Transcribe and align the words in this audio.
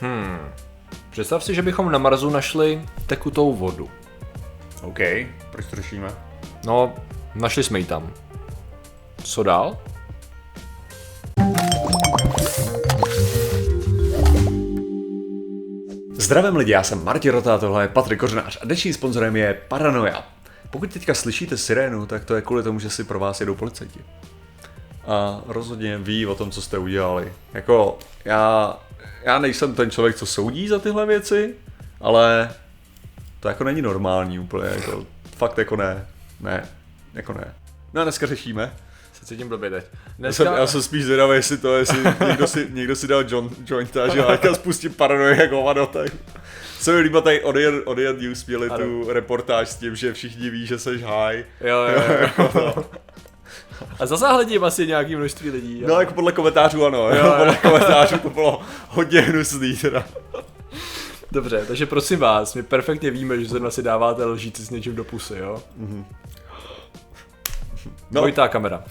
Hmm. 0.00 0.38
Představ 1.10 1.44
si, 1.44 1.54
že 1.54 1.62
bychom 1.62 1.92
na 1.92 1.98
Marsu 1.98 2.30
našli 2.30 2.82
tekutou 3.06 3.54
vodu. 3.54 3.90
OK, 4.82 4.98
proč 5.50 5.66
to 5.66 5.76
řešíme? 5.76 6.08
No, 6.66 6.94
našli 7.34 7.62
jsme 7.64 7.78
ji 7.78 7.84
tam. 7.84 8.12
Co 9.24 9.42
dál? 9.42 9.78
Zdravím 16.12 16.56
lidi, 16.56 16.72
já 16.72 16.82
jsem 16.82 17.04
Martin 17.04 17.32
Rota, 17.32 17.58
tohle 17.58 17.84
je 17.84 17.88
Patrik 17.88 18.20
Kořenář 18.20 18.58
a 18.62 18.64
dnešním 18.64 18.94
sponzorem 18.94 19.36
je 19.36 19.54
Paranoia. 19.68 20.24
Pokud 20.70 20.92
teďka 20.92 21.14
slyšíte 21.14 21.56
sirénu, 21.56 22.06
tak 22.06 22.24
to 22.24 22.34
je 22.34 22.42
kvůli 22.42 22.62
tomu, 22.62 22.80
že 22.80 22.90
si 22.90 23.04
pro 23.04 23.18
vás 23.18 23.40
jedou 23.40 23.54
policajti. 23.54 24.00
A 25.06 25.40
rozhodně 25.46 25.98
ví 25.98 26.26
o 26.26 26.34
tom, 26.34 26.50
co 26.50 26.62
jste 26.62 26.78
udělali. 26.78 27.32
Jako, 27.54 27.98
já, 28.24 28.76
já 29.22 29.38
nejsem 29.38 29.74
ten 29.74 29.90
člověk, 29.90 30.16
co 30.16 30.26
soudí 30.26 30.68
za 30.68 30.78
tyhle 30.78 31.06
věci, 31.06 31.54
ale 32.00 32.50
to 33.40 33.48
jako 33.48 33.64
není 33.64 33.82
normální 33.82 34.38
úplně, 34.38 34.68
jako, 34.68 35.06
fakt 35.36 35.58
jako 35.58 35.76
ne, 35.76 36.06
ne, 36.40 36.68
jako 37.14 37.32
ne. 37.32 37.54
No 37.94 38.00
a 38.00 38.04
dneska 38.04 38.26
řešíme. 38.26 38.72
Se 39.12 39.26
cítím 39.26 39.48
blbě 39.48 39.70
teď. 39.70 39.84
Já 40.18 40.32
jsem, 40.32 40.46
já 40.46 40.66
jsem 40.66 40.82
spíš 40.82 41.04
zvědavý, 41.04 41.34
jestli 41.34 41.58
to, 41.58 41.76
jestli 41.76 41.98
někdo 42.26 42.46
si, 42.46 42.68
někdo 42.70 42.96
si 42.96 43.06
dal 43.06 43.24
John, 43.28 43.50
jointa, 43.66 44.08
že 44.08 44.24
a 44.24 44.54
spustí 44.54 44.88
paranoje 44.88 45.36
jako 45.42 45.56
hovado, 45.56 45.86
tak 45.86 46.12
se 46.80 46.92
mi 46.92 47.00
líbí 47.00 47.22
tady 47.22 47.42
Onion, 47.42 47.82
Onion 47.84 48.18
News 48.18 48.46
měli 48.46 48.70
tu 48.70 49.12
reportáž 49.12 49.68
s 49.68 49.76
tím, 49.76 49.96
že 49.96 50.12
všichni 50.12 50.50
ví, 50.50 50.66
že 50.66 50.78
seš 50.78 51.02
high. 51.02 51.44
Jo, 51.60 51.86
jo, 51.86 52.02
jo. 52.38 52.84
A 54.00 54.06
zasáhli 54.06 54.46
tím 54.46 54.64
asi 54.64 54.86
nějaký 54.86 55.16
množství 55.16 55.50
lidí. 55.50 55.80
Jo. 55.80 55.88
No, 55.88 56.00
jako 56.00 56.14
podle 56.14 56.32
komentářů 56.32 56.86
ano, 56.86 56.98
jo, 56.98 57.16
jo. 57.16 57.34
podle 57.38 57.56
komentářů 57.56 58.18
to 58.18 58.30
bylo 58.30 58.60
hodně 58.88 59.20
hnusný 59.20 59.76
teda. 59.76 60.04
Dobře, 61.32 61.64
takže 61.68 61.86
prosím 61.86 62.18
vás, 62.18 62.54
my 62.54 62.62
perfektně 62.62 63.10
víme, 63.10 63.40
že 63.40 63.48
zrovna 63.48 63.70
si 63.70 63.82
dáváte 63.82 64.24
lžíci 64.24 64.62
s 64.64 64.70
něčím 64.70 64.94
do 64.96 65.04
pusy, 65.04 65.34
jo? 65.38 65.62
Mm-hmm. 65.80 66.04
No. 68.10 68.20
Dvojitá 68.20 68.48
kamera. 68.48 68.84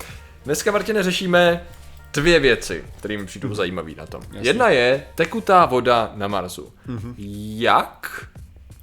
Dneska, 0.46 0.72
Martine, 0.72 1.04
řešíme 1.04 1.68
dvě 2.14 2.40
věci, 2.40 2.84
které 2.98 3.18
mi 3.18 3.26
přijdou 3.26 3.50
mm-hmm. 3.50 3.56
zajímavé 3.56 3.92
na 3.98 4.06
tom. 4.06 4.22
Jasně. 4.22 4.50
Jedna 4.50 4.70
je 4.70 5.06
tekutá 5.16 5.66
voda 5.66 6.12
na 6.16 6.28
Marsu. 6.28 6.74
Mm-hmm. 6.88 7.14
Jak? 7.58 8.28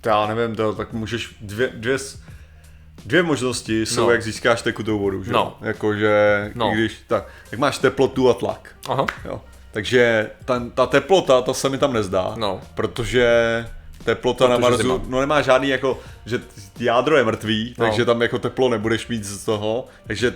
Já 0.07 0.27
nevím, 0.27 0.57
to, 0.57 0.73
tak 0.73 0.93
můžeš 0.93 1.37
dvě, 1.41 1.69
dvě, 1.75 1.99
dvě 3.07 3.23
možnosti 3.23 3.87
jsou, 3.87 4.07
no. 4.07 4.11
jak 4.11 4.23
získáš 4.23 4.63
tekutou 4.63 4.99
vodu, 4.99 5.25
že? 5.25 5.33
No. 5.33 5.57
Jakože, 5.61 6.51
no. 6.55 6.71
když, 6.71 7.03
tak, 7.07 7.29
jak 7.53 7.61
máš 7.61 7.79
teplotu 7.79 8.31
a 8.31 8.35
tlak. 8.35 8.77
Aha. 8.89 9.07
Jo. 9.25 9.41
Takže 9.73 10.31
ta, 10.45 10.63
ta 10.75 10.87
teplota, 10.87 11.43
to 11.43 11.55
se 11.55 11.69
mi 11.69 11.79
tam 11.79 11.93
nezdá, 11.93 12.35
no. 12.37 12.61
protože 12.75 13.67
teplota 14.05 14.47
Protože 14.47 14.61
na 14.61 14.69
Marsu, 14.69 14.83
zima. 14.83 15.01
no 15.09 15.21
nemá 15.21 15.43
žádný 15.43 15.69
jako, 15.69 16.01
že 16.27 16.41
jádro 16.79 17.17
je 17.17 17.25
mrtvý, 17.25 17.75
no. 17.79 17.87
takže 17.87 18.05
tam 18.05 18.23
jako 18.23 18.39
teplo 18.39 18.69
nebudeš 18.69 19.09
mít 19.09 19.25
z 19.25 19.45
toho, 19.45 19.87
takže 20.07 20.35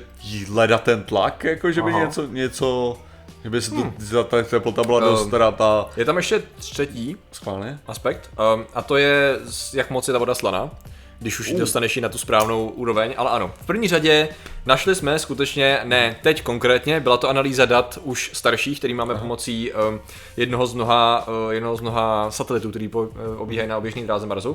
leda 0.50 0.78
ten 0.78 1.02
tlak, 1.02 1.44
jako 1.44 1.72
že 1.72 1.82
by 1.82 1.90
Aha. 1.90 2.04
něco, 2.04 2.26
něco 2.26 2.98
že 3.44 3.50
by 3.50 3.62
se 3.62 3.74
hmm. 3.74 3.92
ta 4.28 4.42
teplota 4.42 4.82
byla 4.82 5.00
dost 5.00 5.24
um, 5.24 5.30
teda 5.30 5.50
ta... 5.50 5.88
Je 5.96 6.04
tam 6.04 6.16
ještě 6.16 6.42
třetí 6.58 7.16
Schválně. 7.32 7.78
aspekt 7.86 8.30
um, 8.54 8.66
a 8.74 8.82
to 8.82 8.96
je, 8.96 9.38
jak 9.74 9.90
moc 9.90 10.08
je 10.08 10.12
ta 10.12 10.18
voda 10.18 10.34
slaná 10.34 10.70
když 11.18 11.40
už 11.40 11.52
uh. 11.52 11.58
dostaneš 11.58 11.96
ji 11.96 12.02
na 12.02 12.08
tu 12.08 12.18
správnou 12.18 12.68
úroveň, 12.68 13.14
ale 13.16 13.30
ano. 13.30 13.52
V 13.62 13.66
první 13.66 13.88
řadě 13.88 14.28
našli 14.66 14.94
jsme 14.94 15.18
skutečně, 15.18 15.80
ne 15.84 16.16
teď 16.22 16.42
konkrétně, 16.42 17.00
byla 17.00 17.16
to 17.16 17.28
analýza 17.28 17.66
dat 17.66 17.98
už 18.02 18.30
starších, 18.34 18.78
který 18.78 18.94
máme 18.94 19.14
Aha. 19.14 19.22
pomocí 19.22 19.72
um, 19.72 20.00
jednoho, 20.36 20.66
z 20.66 20.74
mnoha, 20.74 21.28
uh, 21.28 21.52
jednoho 21.52 21.76
z 21.76 21.80
mnoha 21.80 22.30
satelitů, 22.30 22.70
který 22.70 22.88
po, 22.88 23.02
uh, 23.02 23.08
obíhají 23.36 23.68
na 23.68 23.78
oběžný 23.78 24.04
dráze 24.04 24.26
Marsu. 24.26 24.50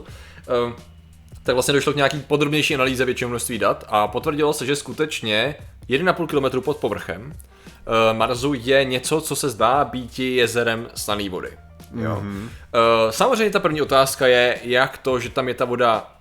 Um, 0.65 0.75
tak 1.43 1.55
vlastně 1.55 1.73
došlo 1.73 1.93
k 1.93 1.95
nějaký 1.95 2.19
podrobnější 2.19 2.75
analýze 2.75 3.05
většího 3.05 3.29
množství 3.29 3.57
dat 3.57 3.83
a 3.87 4.07
potvrdilo 4.07 4.53
se, 4.53 4.65
že 4.65 4.75
skutečně 4.75 5.55
1,5 5.89 6.27
km 6.27 6.61
pod 6.61 6.77
povrchem 6.77 7.21
uh, 7.23 8.17
Marsu 8.17 8.53
je 8.53 8.85
něco, 8.85 9.21
co 9.21 9.35
se 9.35 9.49
zdá 9.49 9.85
být 9.85 10.19
jezerem 10.19 10.87
slané 10.95 11.29
vody. 11.29 11.49
Jo. 11.95 12.21
Mm-hmm. 12.21 12.43
Uh, 12.43 12.49
samozřejmě 13.09 13.49
ta 13.49 13.59
první 13.59 13.81
otázka 13.81 14.27
je, 14.27 14.59
jak 14.63 14.97
to, 14.97 15.19
že 15.19 15.29
tam 15.29 15.47
je 15.47 15.53
ta 15.53 15.65
voda 15.65 16.13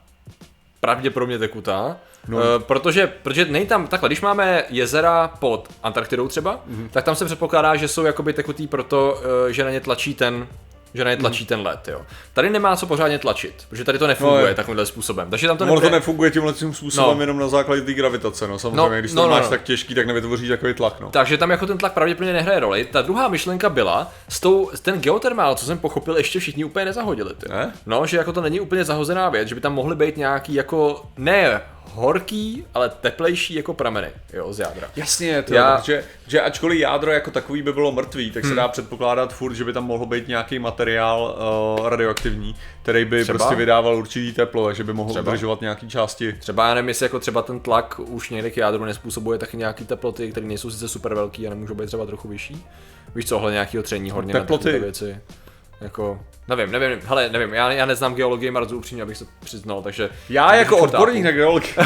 pravděpodobně 0.84 1.38
tekutá, 1.38 1.96
no. 2.28 2.36
uh, 2.36 2.42
protože, 2.58 3.06
protože 3.06 3.44
nej 3.44 3.66
tam, 3.66 3.86
takhle, 3.86 4.08
když 4.08 4.20
máme 4.20 4.64
jezera 4.70 5.28
pod 5.28 5.68
Antarktidou 5.82 6.28
třeba, 6.28 6.60
mm-hmm. 6.70 6.88
tak 6.90 7.04
tam 7.04 7.16
se 7.16 7.24
předpokládá, 7.24 7.76
že 7.76 7.88
jsou 7.88 8.04
jakoby 8.04 8.32
tekutý 8.32 8.66
proto, 8.66 9.20
uh, 9.44 9.50
že 9.50 9.64
na 9.64 9.70
ně 9.70 9.80
tlačí 9.80 10.14
ten 10.14 10.46
že 10.94 11.04
na 11.04 11.10
ně 11.10 11.16
tlačí 11.16 11.44
mm. 11.44 11.46
ten 11.46 11.60
led, 11.60 11.88
jo. 11.88 12.00
Tady 12.34 12.50
nemá 12.50 12.76
co 12.76 12.86
pořádně 12.86 13.18
tlačit, 13.18 13.54
protože 13.68 13.84
tady 13.84 13.98
to 13.98 14.06
nefunguje 14.06 14.48
no, 14.48 14.54
takovýmhle 14.54 14.86
způsobem. 14.86 15.30
Takže 15.30 15.48
tam 15.48 15.56
to 15.56 15.64
nebude... 15.64 15.86
to 15.86 15.92
nefunguje 15.92 16.30
tímhle 16.30 16.52
tím 16.52 16.74
způsobem 16.74 17.16
no. 17.16 17.22
jenom 17.22 17.38
na 17.38 17.48
základě 17.48 17.82
té 17.82 17.92
gravitace, 17.92 18.48
no 18.48 18.58
samozřejmě, 18.58 18.82
no, 18.82 18.98
když 18.98 19.12
to 19.12 19.16
no, 19.16 19.22
no, 19.22 19.28
máš 19.28 19.44
no. 19.44 19.50
tak 19.50 19.62
těžký, 19.62 19.94
tak 19.94 20.06
nevytvoří 20.06 20.48
takový 20.48 20.74
tlak, 20.74 21.00
no. 21.00 21.10
Takže 21.10 21.38
tam 21.38 21.50
jako 21.50 21.66
ten 21.66 21.78
tlak 21.78 21.92
pravděpodobně 21.92 22.32
nehraje 22.32 22.60
roli. 22.60 22.84
Ta 22.84 23.02
druhá 23.02 23.28
myšlenka 23.28 23.68
byla, 23.68 24.12
s 24.28 24.40
tou, 24.40 24.70
ten 24.82 25.00
geotermál, 25.00 25.54
co 25.54 25.66
jsem 25.66 25.78
pochopil, 25.78 26.16
ještě 26.16 26.40
všichni 26.40 26.64
úplně 26.64 26.84
nezahodili. 26.84 27.34
Ty. 27.34 27.48
Ne? 27.48 27.72
No, 27.86 28.06
že 28.06 28.16
jako 28.16 28.32
to 28.32 28.40
není 28.40 28.60
úplně 28.60 28.84
zahozená 28.84 29.28
věc, 29.28 29.48
že 29.48 29.54
by 29.54 29.60
tam 29.60 29.74
mohly 29.74 29.96
být 29.96 30.16
nějaký 30.16 30.54
jako 30.54 31.02
ne 31.16 31.60
horký, 31.90 32.66
ale 32.74 32.88
teplejší 32.88 33.54
jako 33.54 33.74
prameny, 33.74 34.08
jo, 34.32 34.52
z 34.52 34.58
jádra. 34.58 34.88
Jasně, 34.96 35.42
to 35.42 35.54
Já... 35.54 35.80
že, 35.84 36.04
že 36.26 36.40
ačkoliv 36.40 36.80
jádro 36.80 37.12
jako 37.12 37.30
takový 37.30 37.62
by 37.62 37.72
bylo 37.72 37.92
mrtvý, 37.92 38.30
tak 38.30 38.42
hmm. 38.42 38.52
se 38.52 38.56
dá 38.56 38.68
předpokládat 38.68 39.34
furt, 39.34 39.54
že 39.54 39.64
by 39.64 39.72
tam 39.72 39.84
mohl 39.84 40.06
být 40.06 40.28
nějaký 40.28 40.58
materiál 40.58 41.36
uh, 41.78 41.88
radioaktivní, 41.88 42.54
který 42.82 43.04
by 43.04 43.22
třeba? 43.22 43.38
prostě 43.38 43.54
vydával 43.54 43.96
určitý 43.96 44.32
teplo, 44.32 44.74
že 44.74 44.84
by 44.84 44.92
mohl 44.92 45.10
třeba? 45.10 45.30
udržovat 45.30 45.60
nějaký 45.60 45.88
části. 45.88 46.32
Třeba 46.32 46.68
já 46.68 46.74
nevím, 46.74 46.88
jestli 46.88 47.04
jako 47.04 47.20
třeba 47.20 47.42
ten 47.42 47.60
tlak 47.60 48.00
už 48.04 48.30
někde 48.30 48.50
k 48.50 48.56
jádru 48.56 48.84
nespůsobuje 48.84 49.38
taky 49.38 49.56
nějaký 49.56 49.84
teploty, 49.84 50.30
které 50.30 50.46
nejsou 50.46 50.70
sice 50.70 50.88
super 50.88 51.14
velký 51.14 51.46
a 51.46 51.50
nemůžou 51.50 51.74
být 51.74 51.86
třeba 51.86 52.06
trochu 52.06 52.28
vyšší. 52.28 52.66
Víš 53.14 53.28
co, 53.28 53.36
ohledně 53.36 53.54
nějakého 53.54 53.82
tření 53.82 54.10
horně 54.10 54.32
teploty, 54.32 54.72
na 54.72 54.78
věci. 54.78 55.16
Jako, 55.82 56.20
nevím, 56.48 56.72
nevím, 56.72 57.00
hele, 57.04 57.28
nevím, 57.28 57.54
já, 57.54 57.72
já 57.72 57.86
neznám 57.86 58.14
geologii 58.14 58.50
Marsu 58.50 58.76
upřímně, 58.76 59.02
abych 59.02 59.16
se 59.16 59.26
přiznal, 59.40 59.82
takže... 59.82 60.10
Já 60.28 60.54
jako 60.54 60.78
odborník 60.78 61.24
na 61.24 61.30
geologii. 61.30 61.74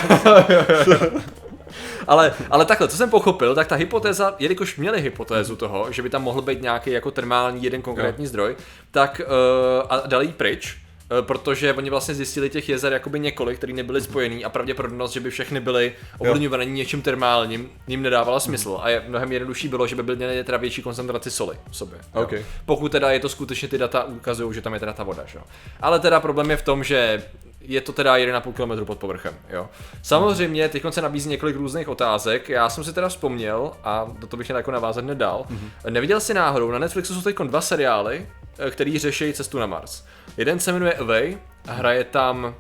ale, 2.07 2.35
ale 2.51 2.65
takhle, 2.65 2.89
co 2.89 2.97
jsem 2.97 3.11
pochopil, 3.11 3.55
tak 3.55 3.67
ta 3.67 3.75
hypotéza, 3.75 4.35
jelikož 4.39 4.77
měli 4.77 5.01
hypotézu 5.01 5.57
toho, 5.57 5.93
že 5.93 6.03
by 6.03 6.11
tam 6.11 6.23
mohl 6.23 6.43
být 6.43 6.63
nějaký 6.63 6.91
jako 6.91 7.11
termální 7.11 7.63
jeden 7.63 7.83
konkrétní 7.83 8.25
jo. 8.25 8.29
zdroj, 8.29 8.57
tak 8.91 9.21
uh, 9.25 9.87
a 9.89 10.07
dali 10.07 10.29
pryč, 10.29 10.77
Eh, 10.77 10.86
protože 11.21 11.73
oni 11.73 11.91
vlastně 11.91 12.15
zjistili 12.15 12.51
těch 12.51 12.69
jezer 12.69 12.93
jakoby 12.93 13.21
několik, 13.21 13.57
které 13.57 13.73
nebyly 13.73 14.01
spojený 14.01 14.45
a 14.45 14.49
pravděpodobnost, 14.49 15.13
že 15.13 15.21
by 15.21 15.31
všechny 15.31 15.61
byly 15.61 15.93
ovlivňované 16.19 16.65
něčím 16.65 17.03
termálním, 17.03 17.71
jim 17.87 18.03
nedávala 18.03 18.41
smysl. 18.41 18.79
A 18.83 18.89
je 18.89 19.03
mnohem 19.09 19.33
jednodušší 19.33 19.69
bylo, 19.69 19.87
že 19.87 19.97
by 19.97 20.03
byly 20.03 20.45
teda 20.45 20.59
větší 20.59 20.83
koncentraci 20.83 21.31
soli 21.31 21.57
v 21.71 21.77
sobě. 21.77 21.99
Okay. 22.13 22.45
Pokud 22.65 22.93
teda 22.93 23.11
je 23.11 23.21
to 23.21 23.29
skutečně 23.29 23.69
ty 23.69 23.79
data 23.79 24.05
ukazují, 24.05 24.55
že 24.55 24.63
tam 24.63 24.75
je 24.75 24.81
teda 24.81 24.93
ta 24.93 25.03
voda. 25.03 25.25
Že? 25.27 25.39
Ale 25.81 26.01
teda 26.01 26.21
problém 26.21 26.51
je 26.51 26.57
v 26.57 26.63
tom, 26.63 26.85
že 26.85 27.23
je 27.69 27.81
to 27.81 27.93
teda 27.93 28.17
1,5 28.17 28.53
km 28.53 28.85
pod 28.85 28.99
povrchem. 28.99 29.35
Jo. 29.51 29.69
Samozřejmě, 30.03 30.69
teď 30.69 30.83
se 30.91 31.03
nabízí 31.03 31.29
několik 31.29 31.57
různých 31.57 31.89
otázek. 31.89 32.49
Já 32.49 32.69
jsem 32.69 32.85
si 32.85 32.93
teda 32.93 33.09
vzpomněl, 33.09 33.73
a 33.85 34.07
do 34.19 34.27
toho 34.27 34.39
bych 34.39 34.51
jako 34.51 34.71
navázat 34.71 35.05
nedal. 35.05 35.47
Mm-hmm. 35.51 35.91
Neviděl 35.91 36.21
jsi 36.21 36.35
náhodou, 36.35 36.71
na 36.71 36.79
Netflixu 36.79 37.15
jsou 37.15 37.23
teď 37.23 37.37
dva 37.37 37.61
seriály, 37.61 38.29
eh, 38.59 38.71
který 38.71 38.99
řeší 38.99 39.33
cestu 39.33 39.59
na 39.59 39.67
Mars. 39.67 40.05
Jeden 40.37 40.59
se 40.59 40.73
jmenuje 40.73 40.95
Away 40.95 41.39
a 41.69 41.73
hraje 41.73 42.05
tam 42.05 42.55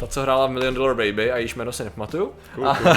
ta, 0.00 0.06
co 0.06 0.22
hrála 0.22 0.46
v 0.46 0.50
Million 0.50 0.74
Dollar 0.74 0.96
Baby 0.96 1.32
a 1.32 1.36
již 1.38 1.54
jméno 1.54 1.72
si 1.72 1.84
nepamatuju. 1.84 2.32
Cool, 2.54 2.74
cool. 2.74 2.92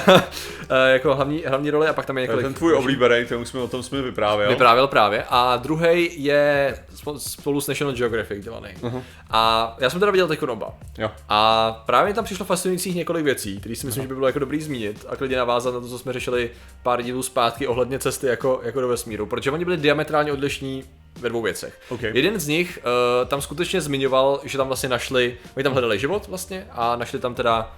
A, 0.70 0.76
jako 0.88 1.16
hlavní, 1.16 1.44
hlavní 1.48 1.70
roli 1.72 1.88
a 1.88 1.94
pak 1.94 2.06
tam 2.06 2.18
je 2.18 2.22
několik... 2.22 2.46
Ten 2.46 2.54
tvůj 2.54 2.74
oblíbený, 2.74 3.26
ten 3.26 3.46
jsme 3.46 3.60
o 3.60 3.68
tom 3.68 3.84
jsme 3.84 4.02
vyprávěl. 4.02 4.50
Vyprávěl 4.50 4.88
právě. 4.88 5.24
A 5.30 5.58
druhý 5.58 6.24
je 6.24 6.76
spolu 7.18 7.62
s 7.62 7.68
National 7.68 7.96
Geographic 7.96 8.44
dělaný. 8.44 8.70
Uh-huh. 8.82 9.02
A 9.30 9.76
já 9.80 9.90
jsem 9.90 10.00
teda 10.00 10.12
viděl 10.12 10.28
teď 10.28 10.44
oba. 10.44 10.74
Jo. 10.98 11.12
A 11.30 11.72
právě 11.86 12.14
tam 12.14 12.26
přišlo 12.26 12.46
fascinujících 12.46 12.96
několik 12.96 13.24
věcí, 13.24 13.60
které 13.60 13.76
si 13.76 13.86
myslím, 13.86 14.02
uh-huh. 14.02 14.06
že 14.06 14.08
by 14.08 14.16
bylo 14.16 14.28
jako 14.28 14.40
dobrý 14.40 14.62
zmínit 14.62 15.06
a 15.10 15.16
klidně 15.16 15.38
navázat 15.38 15.74
na 15.74 15.80
to, 15.80 15.88
co 15.88 16.00
jsme 16.00 16.14
řešili 16.14 16.50
pár 16.84 17.02
dílů 17.02 17.24
zpátky 17.24 17.68
ohledně 17.68 18.00
cesty 18.00 18.28
jako, 18.28 18.60
jako 18.64 18.82
do 18.82 18.88
vesmíru, 18.88 19.26
protože 19.26 19.52
oni 19.52 19.66
byli 19.66 19.78
diametrálně 19.78 20.32
odlišní 20.32 20.84
ve 21.20 21.30
dvou 21.30 21.42
věcech. 21.42 21.80
Okay. 21.90 22.12
Jeden 22.14 22.40
z 22.40 22.48
nich 22.48 22.80
uh, 22.80 23.28
tam 23.28 23.42
skutečně 23.42 23.82
zmiňoval, 23.82 24.42
že 24.44 24.58
tam 24.58 24.68
vlastně 24.68 24.90
našli, 24.90 25.38
oni 25.58 25.64
tam 25.64 25.74
hledali 25.74 26.00
život 26.00 26.28
vlastně 26.28 26.68
a 26.72 26.96
našli 26.96 27.20
tam 27.20 27.36
teda 27.36 27.76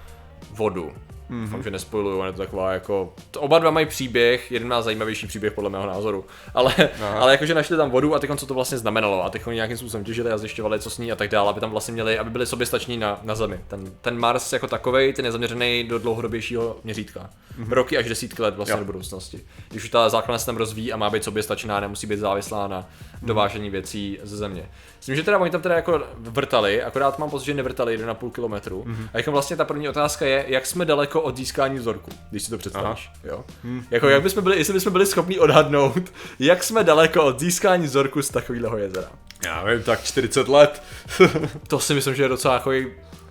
vodu. 0.52 0.94
Mm-hmm. 1.32 1.42
Doufám, 1.42 1.64
že 1.64 1.72
nespojuju, 1.72 2.24
je 2.24 2.32
to 2.32 2.38
taková 2.38 2.74
jako... 2.74 3.14
To 3.32 3.42
oba 3.42 3.60
dva 3.60 3.72
mají 3.72 3.86
příběh, 3.86 4.52
jeden 4.52 4.68
má 4.68 4.82
zajímavější 4.82 5.28
příběh 5.28 5.54
podle 5.54 5.70
mého 5.70 5.86
názoru, 5.88 6.26
ale, 6.54 6.74
ale 7.20 7.32
jakože 7.32 7.54
našli 7.54 7.78
tam 7.78 7.92
vodu 7.92 8.16
a 8.16 8.20
teď 8.20 8.30
co 8.38 8.46
to 8.46 8.54
vlastně 8.54 8.78
znamenalo 8.78 9.24
a 9.24 9.30
teď 9.30 9.48
oni 9.48 9.56
nějakým 9.56 9.78
způsobem 9.78 10.04
těžili 10.04 10.32
a 10.32 10.38
zjišťovali, 10.38 10.80
co 10.80 10.90
s 10.90 10.98
ní 10.98 11.12
a 11.12 11.16
tak 11.16 11.30
dále, 11.30 11.50
aby 11.50 11.60
tam 11.60 11.72
vlastně 11.72 11.94
měli, 11.94 12.20
aby 12.20 12.30
byli 12.30 12.46
soběstační 12.46 12.98
na, 12.98 13.20
na 13.24 13.36
Zemi. 13.36 13.60
Ten, 13.68 13.92
ten 14.02 14.20
Mars 14.20 14.54
jako 14.54 14.68
takový, 14.68 15.14
ten 15.14 15.26
je 15.26 15.32
zaměřený 15.32 15.84
do 15.84 16.00
dlouhodobějšího 16.00 16.78
měřítka. 16.84 17.20
Mm-hmm. 17.60 17.72
Roky 17.72 17.98
až 17.98 18.10
desítky 18.10 18.42
let 18.42 18.56
vlastně 18.56 18.74
jo. 18.74 18.80
do 18.80 18.86
budoucnosti. 18.86 19.42
Když 19.70 19.84
už 19.84 19.90
ta 19.90 20.10
základna 20.10 20.38
se 20.38 20.46
tam 20.46 20.58
rozvíjí 20.58 20.94
a 20.94 20.98
má 20.98 21.10
být 21.10 21.24
soběstačná, 21.24 21.80
nemusí 21.80 22.08
být 22.08 22.20
závislá 22.20 22.68
na 22.68 22.90
dovážení 23.22 23.70
věcí 23.70 24.20
ze 24.24 24.38
země. 24.38 24.70
Myslím, 24.98 25.16
že 25.16 25.24
teda 25.24 25.38
oni 25.38 25.52
tam 25.52 25.62
teda 25.62 25.76
jako 25.76 26.04
vrtali, 26.18 26.84
akorát 26.84 27.20
mám 27.20 27.30
pocit, 27.30 27.46
že 27.46 27.54
nevrtali 27.54 28.00
1,5 28.00 28.32
kilometru. 28.32 28.84
Mm-hmm. 28.84 29.10
A 29.14 29.18
jako 29.18 29.32
vlastně 29.32 29.56
ta 29.56 29.66
první 29.66 29.90
otázka 29.90 30.26
je, 30.26 30.46
jak 30.48 30.66
jsme 30.66 30.86
daleko 30.86 31.21
od 31.22 31.38
získání 31.38 31.80
vzorku, 31.80 32.12
když 32.30 32.44
si 32.44 32.50
to 32.50 32.58
představíš. 32.58 33.10
Aha. 33.14 33.20
Jo? 33.24 33.44
Mm-hmm. 33.66 33.84
Jako 33.92 34.10
jak 34.10 34.24
bychom 34.24 34.44
byli, 34.44 34.58
jestli 34.58 34.74
bychom 34.74 34.94
byli 34.94 35.06
schopni 35.06 35.40
odhadnout, 35.40 36.14
jak 36.40 36.64
jsme 36.64 36.84
daleko 36.84 37.24
od 37.24 37.40
získání 37.40 37.86
vzorku 37.86 38.22
z 38.22 38.30
takového 38.30 38.78
jezera. 38.78 39.10
Já 39.46 39.66
vím, 39.66 39.84
tak 39.84 40.04
40 40.04 40.48
let. 40.48 40.84
to 41.68 41.80
si 41.80 41.94
myslím, 41.94 42.16
že 42.16 42.24
je 42.24 42.30
docela 42.30 42.54
jako 42.54 42.72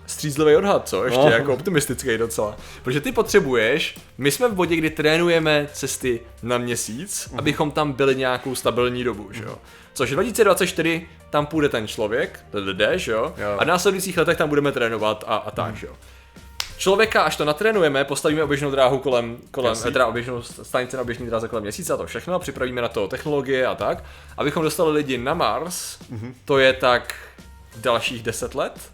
střízlivý 0.05 0.55
odhad, 0.55 0.89
co? 0.89 1.05
Ještě 1.05 1.19
no. 1.19 1.29
jako 1.29 1.53
optimistický 1.53 2.17
docela. 2.17 2.57
Protože 2.83 3.01
ty 3.01 3.11
potřebuješ, 3.11 3.99
my 4.17 4.31
jsme 4.31 4.47
v 4.47 4.53
bodě, 4.53 4.75
kdy 4.75 4.89
trénujeme 4.89 5.67
cesty 5.73 6.21
na 6.43 6.57
měsíc, 6.57 7.29
mm. 7.31 7.39
abychom 7.39 7.71
tam 7.71 7.93
byli 7.93 8.15
nějakou 8.15 8.55
stabilní 8.55 9.03
dobu, 9.03 9.29
že 9.31 9.43
jo. 9.43 9.57
Což 9.93 10.11
2024 10.11 11.07
tam 11.29 11.45
půjde 11.45 11.69
ten 11.69 11.87
člověk, 11.87 12.39
jde, 12.73 12.99
že 12.99 13.11
jo? 13.11 13.33
jo. 13.37 13.55
A 13.59 13.63
v 13.63 13.67
následujících 13.67 14.17
letech 14.17 14.37
tam 14.37 14.49
budeme 14.49 14.71
trénovat 14.71 15.23
a, 15.27 15.35
a 15.35 15.51
tak, 15.51 15.71
mm. 15.71 15.77
že 15.77 15.87
jo. 15.87 15.93
Člověka, 16.81 17.21
až 17.21 17.35
to 17.35 17.45
natrénujeme, 17.45 18.03
postavíme 18.03 18.43
oběžnou 18.43 18.71
dráhu 18.71 18.97
kolem, 18.97 19.37
kolem 19.51 19.75
teda 19.75 20.07
oběžnou 20.07 20.41
stanici 20.41 20.95
na 20.95 21.01
oběžný 21.01 21.25
dráze 21.25 21.47
kolem 21.47 21.63
měsíce 21.63 21.93
a 21.93 21.97
to 21.97 22.05
všechno, 22.05 22.39
připravíme 22.39 22.81
na 22.81 22.87
to 22.87 23.07
technologie 23.07 23.67
a 23.67 23.75
tak, 23.75 24.03
abychom 24.37 24.63
dostali 24.63 24.91
lidi 24.91 25.17
na 25.17 25.33
Mars, 25.33 25.99
mm-hmm. 25.99 26.33
to 26.45 26.59
je 26.59 26.73
tak 26.73 27.15
dalších 27.75 28.23
10 28.23 28.55
let, 28.55 28.91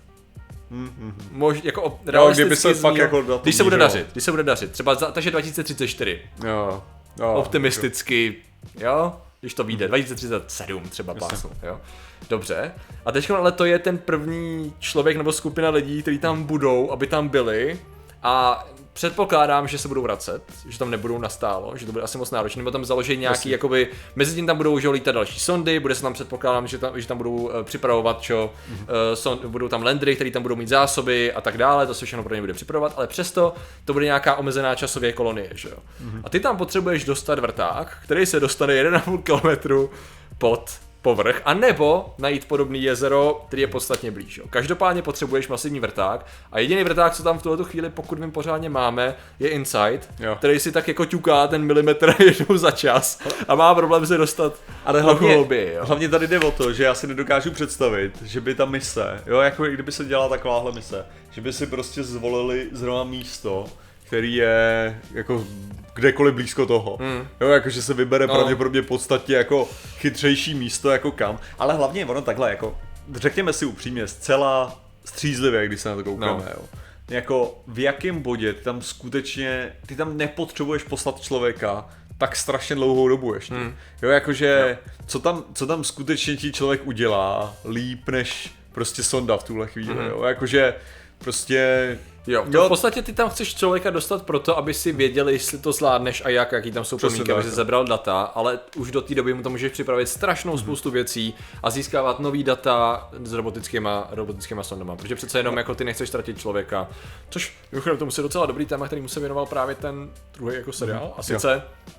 Mm-hmm. 0.71 1.13
Mož, 1.31 1.57
jako 1.63 1.99
no, 2.13 2.31
kdyby 2.31 2.55
se 2.55 2.73
fakt 2.73 2.95
jako 2.95 3.39
když 3.43 3.55
se 3.55 3.63
bude 3.63 3.77
dařit, 3.77 4.07
když 4.11 4.23
se 4.23 4.31
bude 4.31 4.43
dařit, 4.43 4.71
třeba 4.71 4.95
za, 4.95 5.11
takže 5.11 5.31
2034. 5.31 6.21
Jo. 6.45 6.83
jo 7.19 7.33
Optimisticky, 7.33 8.35
jo, 8.79 9.15
když 9.39 9.53
to 9.53 9.63
vyjde, 9.63 9.87
2037 9.87 10.83
třeba 10.83 11.13
pásnu, 11.13 11.49
jo. 11.63 11.81
Dobře. 12.29 12.71
A 13.05 13.11
teď 13.11 13.29
ale 13.29 13.51
to 13.51 13.65
je 13.65 13.79
ten 13.79 13.97
první 13.97 14.73
člověk 14.79 15.17
nebo 15.17 15.31
skupina 15.31 15.69
lidí, 15.69 16.01
kteří 16.01 16.17
tam 16.17 16.43
budou, 16.43 16.91
aby 16.91 17.07
tam 17.07 17.27
byli 17.29 17.79
a 18.23 18.65
Předpokládám, 18.97 19.67
že 19.67 19.77
se 19.77 19.87
budou 19.87 20.01
vracet, 20.01 20.41
že 20.69 20.79
tam 20.79 20.91
nebudou 20.91 21.17
nastálo, 21.17 21.77
že 21.77 21.85
to 21.85 21.91
bude 21.91 22.03
asi 22.03 22.17
moc 22.17 22.31
náročné, 22.31 22.59
nebo 22.59 22.71
tam 22.71 22.85
založí 22.85 23.17
nějaký, 23.17 23.37
Jasně. 23.37 23.51
jakoby, 23.51 23.89
mezi 24.15 24.35
tím 24.35 24.47
tam 24.47 24.57
budou 24.57 24.79
že 24.79 24.89
lítat 24.89 25.15
další 25.15 25.39
sondy, 25.39 25.79
bude 25.79 25.95
se 25.95 26.01
tam 26.01 26.13
předpokládám, 26.13 26.67
že 26.67 26.77
tam, 26.77 26.99
že 26.99 27.07
tam 27.07 27.17
budou 27.17 27.35
uh, 27.35 27.51
připravovat, 27.63 28.21
čo, 28.21 28.53
mm-hmm. 28.71 28.81
uh, 28.81 28.87
son, 29.13 29.39
budou 29.47 29.67
tam 29.67 29.83
landry, 29.83 30.15
které 30.15 30.31
tam 30.31 30.41
budou 30.41 30.55
mít 30.55 30.67
zásoby 30.67 31.33
a 31.33 31.41
tak 31.41 31.57
dále, 31.57 31.87
to 31.87 31.93
se 31.93 32.05
všechno 32.05 32.23
pro 32.23 32.35
ně 32.35 32.41
bude 32.41 32.53
připravovat, 32.53 32.93
ale 32.97 33.07
přesto 33.07 33.53
to 33.85 33.93
bude 33.93 34.05
nějaká 34.05 34.35
omezená 34.35 34.75
časově 34.75 35.13
kolonie, 35.13 35.49
že 35.55 35.69
jo. 35.69 35.77
Mm-hmm. 35.77 36.21
A 36.23 36.29
ty 36.29 36.39
tam 36.39 36.57
potřebuješ 36.57 37.05
dostat 37.05 37.39
vrták, 37.39 37.97
který 38.03 38.25
se 38.25 38.39
dostane 38.39 38.73
1,5 38.73 39.21
km 39.23 39.89
pod 40.37 40.71
povrch, 41.07 41.41
a 41.45 41.53
nebo 41.53 42.13
najít 42.17 42.45
podobný 42.45 42.83
jezero, 42.83 43.43
který 43.47 43.61
je 43.61 43.67
podstatně 43.67 44.11
blíž. 44.11 44.37
Jo. 44.37 44.45
Každopádně 44.49 45.01
potřebuješ 45.01 45.47
masivní 45.47 45.79
vrták 45.79 46.25
a 46.51 46.59
jediný 46.59 46.83
vrták, 46.83 47.13
co 47.13 47.23
tam 47.23 47.39
v 47.39 47.43
tuhle 47.43 47.65
chvíli, 47.65 47.89
pokud 47.89 48.19
vím 48.19 48.31
pořádně 48.31 48.69
máme, 48.69 49.15
je 49.39 49.49
Insight, 49.49 50.09
jo. 50.19 50.35
který 50.35 50.59
si 50.59 50.71
tak 50.71 50.87
jako 50.87 51.05
ťuká 51.05 51.47
ten 51.47 51.63
milimetr 51.63 52.15
jednou 52.19 52.57
za 52.57 52.71
čas 52.71 53.19
a 53.47 53.55
má 53.55 53.75
problém 53.75 54.05
se 54.05 54.17
dostat 54.17 54.53
Ale 54.85 55.01
hlavně, 55.01 55.33
hlouběji, 55.33 55.73
jo. 55.73 55.85
hlavně 55.85 56.09
tady 56.09 56.27
jde 56.27 56.39
o 56.39 56.51
to, 56.51 56.73
že 56.73 56.83
já 56.83 56.93
si 56.93 57.07
nedokážu 57.07 57.51
představit, 57.51 58.21
že 58.23 58.41
by 58.41 58.55
ta 58.55 58.65
mise, 58.65 59.23
jo, 59.25 59.39
jako 59.39 59.63
kdyby 59.65 59.91
se 59.91 60.05
dělala 60.05 60.29
takováhle 60.29 60.71
mise, 60.71 61.05
že 61.31 61.41
by 61.41 61.53
si 61.53 61.67
prostě 61.67 62.03
zvolili 62.03 62.67
zrovna 62.71 63.03
místo, 63.03 63.65
který 64.07 64.35
je 64.35 64.99
jako 65.13 65.47
kdekoliv 65.93 66.33
blízko 66.33 66.65
toho. 66.65 66.97
Hmm. 67.01 67.27
Jo, 67.41 67.47
jakože 67.47 67.81
se 67.81 67.93
vybere 67.93 68.27
no. 68.27 68.33
pravděpodobně 68.33 68.81
podstatě 68.81 69.33
jako 69.33 69.69
chytřejší 69.97 70.53
místo 70.53 70.89
jako 70.89 71.11
kam. 71.11 71.39
Ale 71.59 71.73
hlavně 71.73 72.05
ono 72.05 72.21
takhle 72.21 72.49
jako, 72.49 72.77
řekněme 73.15 73.53
si 73.53 73.65
upřímně, 73.65 74.07
zcela 74.07 74.79
střízlivě, 75.05 75.67
když 75.67 75.81
se 75.81 75.89
na 75.89 75.95
to 75.95 76.03
koukáme, 76.03 76.43
no. 76.45 76.51
jo. 76.53 76.61
Jako 77.09 77.61
v 77.67 77.79
jakém 77.79 78.21
bodě 78.21 78.53
ty 78.53 78.63
tam 78.63 78.81
skutečně, 78.81 79.75
ty 79.85 79.95
tam 79.95 80.17
nepotřebuješ 80.17 80.83
poslat 80.83 81.21
člověka 81.21 81.85
tak 82.17 82.35
strašně 82.35 82.75
dlouhou 82.75 83.07
dobu 83.07 83.33
ještě. 83.33 83.53
Hmm. 83.53 83.75
Jo, 84.01 84.09
jakože, 84.09 84.77
no. 84.85 84.93
co 85.05 85.19
tam, 85.19 85.43
co 85.53 85.67
tam 85.67 85.83
skutečně 85.83 86.37
ti 86.37 86.51
člověk 86.51 86.87
udělá 86.87 87.55
líp 87.69 88.09
než 88.09 88.51
prostě 88.71 89.03
sonda 89.03 89.37
v 89.37 89.43
tuhle 89.43 89.67
chvíli, 89.67 89.95
hmm. 89.95 90.07
jo, 90.07 90.23
jakože 90.23 90.73
prostě 91.17 91.97
Jo, 92.27 92.45
jo, 92.49 92.65
v 92.65 92.67
podstatě 92.67 93.01
ty 93.01 93.13
tam 93.13 93.29
chceš 93.29 93.55
člověka 93.55 93.89
dostat 93.89 94.23
proto, 94.23 94.57
aby 94.57 94.73
si 94.73 94.91
věděli, 94.91 95.33
jestli 95.33 95.57
to 95.57 95.71
zvládneš 95.71 96.25
a 96.25 96.29
jak, 96.29 96.51
jaký 96.51 96.71
tam 96.71 96.85
jsou 96.85 96.97
podmínky, 96.97 97.31
aby 97.31 97.43
si 97.43 97.49
zebral 97.49 97.85
data, 97.85 98.21
ale 98.21 98.59
už 98.75 98.91
do 98.91 99.01
té 99.01 99.15
doby 99.15 99.33
mu 99.33 99.43
to 99.43 99.49
můžeš 99.49 99.71
připravit 99.71 100.07
strašnou 100.07 100.53
mm-hmm. 100.53 100.59
spoustu 100.59 100.91
věcí 100.91 101.35
a 101.63 101.69
získávat 101.69 102.19
nový 102.19 102.43
data 102.43 103.09
s 103.23 103.33
robotickýma, 103.33 104.07
robotickýma 104.11 104.63
sondama, 104.63 104.95
protože 104.95 105.15
přece 105.15 105.39
jenom 105.39 105.55
no. 105.55 105.59
jako 105.59 105.75
ty 105.75 105.83
nechceš 105.83 106.09
ztratit 106.09 106.39
člověka, 106.39 106.89
což 107.29 107.53
mimochodem 107.71 107.97
tomu 107.97 108.11
je 108.17 108.23
docela 108.23 108.45
dobrý 108.45 108.65
téma, 108.65 108.85
který 108.85 109.01
mu 109.01 109.07
se 109.07 109.19
věnoval 109.19 109.45
právě 109.45 109.75
ten 109.75 110.09
druhý 110.33 110.55
jako 110.55 110.71
seriál, 110.71 111.05
mm-hmm. 111.05 111.19
a 111.19 111.23
sice 111.23 111.63
jo. 111.65 111.93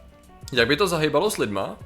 jak 0.53 0.69
by 0.69 0.77
to 0.77 0.87
zahybalo 0.87 1.31
s 1.31 1.39
lidma, 1.39 1.77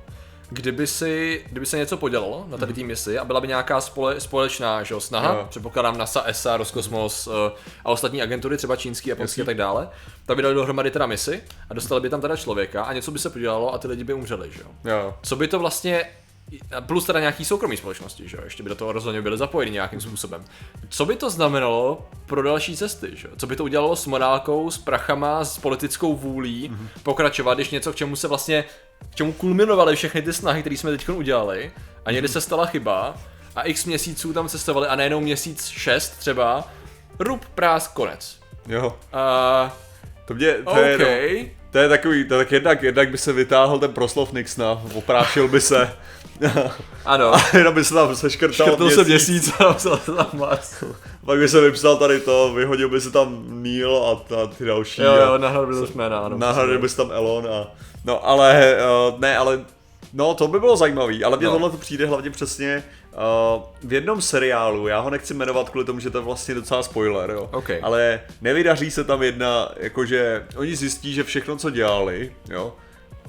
kdyby, 0.52 0.86
si, 0.86 1.44
kdyby 1.50 1.66
se 1.66 1.76
něco 1.76 1.96
podělalo 1.96 2.46
na 2.48 2.58
tady 2.58 2.72
té 2.72 2.82
misi 2.82 3.18
a 3.18 3.24
byla 3.24 3.40
by 3.40 3.48
nějaká 3.48 3.80
spole, 3.80 4.20
společná 4.20 4.82
že, 4.82 4.94
snaha, 4.98 5.34
jo. 5.34 5.46
předpokládám 5.50 5.98
NASA, 5.98 6.22
ESA, 6.22 6.56
Roskosmos 6.56 7.26
uh, 7.26 7.32
a 7.84 7.88
ostatní 7.90 8.22
agentury, 8.22 8.56
třeba 8.56 8.76
čínský, 8.76 9.10
japonský 9.10 9.42
a 9.42 9.44
tak 9.44 9.56
dále, 9.56 9.88
tak 10.26 10.36
by 10.36 10.42
dali 10.42 10.54
dohromady 10.54 10.90
teda 10.90 11.06
misi 11.06 11.42
a 11.70 11.74
dostali 11.74 12.00
by 12.00 12.10
tam 12.10 12.20
teda 12.20 12.36
člověka 12.36 12.82
a 12.82 12.92
něco 12.92 13.10
by 13.10 13.18
se 13.18 13.30
podělalo 13.30 13.74
a 13.74 13.78
ty 13.78 13.88
lidi 13.88 14.04
by 14.04 14.12
umřeli, 14.12 14.50
že 14.52 14.60
jo. 14.60 14.70
Co 15.22 15.36
by 15.36 15.48
to 15.48 15.58
vlastně 15.58 16.04
plus 16.86 17.04
teda 17.04 17.20
nějaký 17.20 17.44
soukromý 17.44 17.76
společnosti, 17.76 18.28
že 18.28 18.36
jo, 18.36 18.42
ještě 18.44 18.62
by 18.62 18.68
do 18.68 18.74
toho 18.74 18.92
rozhodně 18.92 19.22
byly 19.22 19.38
zapojeni 19.38 19.72
nějakým 19.72 20.00
způsobem. 20.00 20.44
Co 20.88 21.06
by 21.06 21.16
to 21.16 21.30
znamenalo 21.30 22.08
pro 22.26 22.42
další 22.42 22.76
cesty, 22.76 23.10
že 23.14 23.28
jo? 23.28 23.34
Co 23.36 23.46
by 23.46 23.56
to 23.56 23.64
udělalo 23.64 23.96
s 23.96 24.06
morálkou, 24.06 24.70
s 24.70 24.78
prachama, 24.78 25.44
s 25.44 25.58
politickou 25.58 26.16
vůlí 26.16 26.70
mm-hmm. 26.70 26.88
pokračovat, 27.02 27.54
když 27.54 27.70
něco, 27.70 27.92
k 27.92 27.96
čemu 27.96 28.16
se 28.16 28.28
vlastně, 28.28 28.64
k 29.10 29.14
čemu 29.14 29.32
kulminovaly 29.32 29.96
všechny 29.96 30.22
ty 30.22 30.32
snahy, 30.32 30.60
které 30.60 30.76
jsme 30.76 30.90
teď 30.90 31.08
udělali 31.08 31.72
a 32.04 32.10
někdy 32.12 32.28
mm-hmm. 32.28 32.32
se 32.32 32.40
stala 32.40 32.66
chyba 32.66 33.14
a 33.56 33.62
x 33.62 33.84
měsíců 33.84 34.32
tam 34.32 34.48
cestovali 34.48 34.88
a 34.88 34.96
nejenom 34.96 35.22
měsíc 35.22 35.66
šest 35.66 36.10
třeba, 36.10 36.68
rub 37.18 37.44
prás 37.44 37.88
konec. 37.88 38.40
Jo. 38.68 38.98
A... 39.12 39.76
To 40.24 40.34
mě, 40.34 40.52
to 40.52 40.70
okay. 40.70 40.90
je, 40.90 40.98
no, 41.44 41.50
to 41.72 41.78
je 41.78 41.88
takový, 41.88 42.24
to 42.24 42.38
tak 42.38 42.52
jednak, 42.52 42.82
jednak 42.82 43.10
by 43.10 43.18
se 43.18 43.32
vytáhl 43.32 43.78
ten 43.78 43.92
proslov 43.92 44.32
Nixna, 44.32 44.82
oprášil 44.94 45.48
by 45.48 45.60
se. 45.60 45.92
Ano. 47.04 47.34
A 47.34 47.56
jenom 47.56 47.74
by 47.74 47.84
se 47.84 47.94
tam 47.94 48.16
seškrtal 48.16 48.66
Škrtnul 48.66 48.88
měsíc. 48.88 49.04
se 49.04 49.08
měsíc 49.08 49.52
a 49.58 49.72
vzal 49.72 49.96
se 49.96 50.12
tam 50.12 50.26
Mars. 50.32 50.84
Pak 51.24 51.38
by 51.38 51.48
se 51.48 51.60
vypsal 51.60 51.96
tady 51.96 52.20
to, 52.20 52.52
vyhodil 52.54 52.88
by 52.88 53.00
se 53.00 53.10
tam 53.10 53.44
Neil 53.48 53.96
a, 53.96 54.34
a 54.42 54.46
ty 54.46 54.64
další. 54.64 55.02
Jo, 55.02 55.14
jo, 55.14 55.38
nahradil 55.38 55.86
by 55.86 55.92
jména, 55.94 56.18
ano. 56.18 56.38
Nahradil 56.38 56.78
by 56.78 56.88
se 56.88 56.96
tam 56.96 57.10
Elon 57.12 57.46
a... 57.46 57.66
No 58.04 58.28
ale, 58.28 58.76
uh, 59.10 59.20
ne, 59.20 59.36
ale 59.36 59.64
No, 60.12 60.34
to 60.34 60.48
by 60.48 60.60
bylo 60.60 60.76
zajímavý, 60.76 61.24
ale 61.24 61.36
mně 61.36 61.46
no. 61.46 61.52
tohle 61.52 61.70
to 61.70 61.76
přijde 61.76 62.06
hlavně 62.06 62.30
přesně 62.30 62.84
uh, 63.12 63.62
v 63.82 63.92
jednom 63.92 64.22
seriálu, 64.22 64.88
já 64.88 65.00
ho 65.00 65.10
nechci 65.10 65.34
jmenovat 65.34 65.70
kvůli 65.70 65.84
tomu, 65.84 66.00
že 66.00 66.10
to 66.10 66.18
je 66.18 66.24
vlastně 66.24 66.54
docela 66.54 66.82
spoiler, 66.82 67.30
jo. 67.30 67.50
Okay. 67.52 67.80
Ale 67.82 68.20
nevydaří 68.40 68.90
se 68.90 69.04
tam 69.04 69.22
jedna, 69.22 69.72
jakože 69.76 70.46
oni 70.56 70.76
zjistí, 70.76 71.14
že 71.14 71.24
všechno, 71.24 71.56
co 71.56 71.70
dělali, 71.70 72.32
jo, 72.50 72.76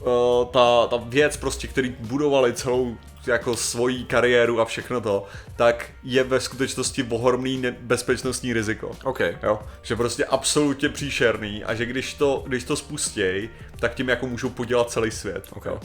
uh, 0.02 0.48
ta, 0.52 0.88
ta 0.88 0.98
věc 0.98 1.38
prostě, 1.38 1.68
který 1.68 1.96
budovali 2.00 2.54
celou 2.54 2.98
jako 3.28 3.56
svoji 3.56 4.04
kariéru 4.04 4.62
a 4.62 4.66
všechno 4.66 5.02
to, 5.02 5.26
tak 5.56 5.90
je 6.04 6.24
ve 6.24 6.40
skutečnosti 6.40 7.04
ohromný 7.10 7.64
bezpečnostní 7.80 8.54
riziko. 8.54 8.92
Okay. 9.04 9.38
Jo? 9.44 9.60
Že 9.82 9.96
prostě 9.96 10.26
absolutně 10.26 10.90
příšerný 10.90 11.64
a 11.64 11.76
že 11.76 11.86
když 11.86 12.14
to, 12.14 12.44
když 12.48 12.64
to 12.64 12.76
spustějí, 12.76 13.50
tak 13.80 13.96
tím 13.96 14.10
jako 14.10 14.28
můžou 14.28 14.50
podělat 14.50 14.92
celý 14.92 15.12
svět. 15.12 15.46
Okay. 15.54 15.74
Jo? 15.74 15.80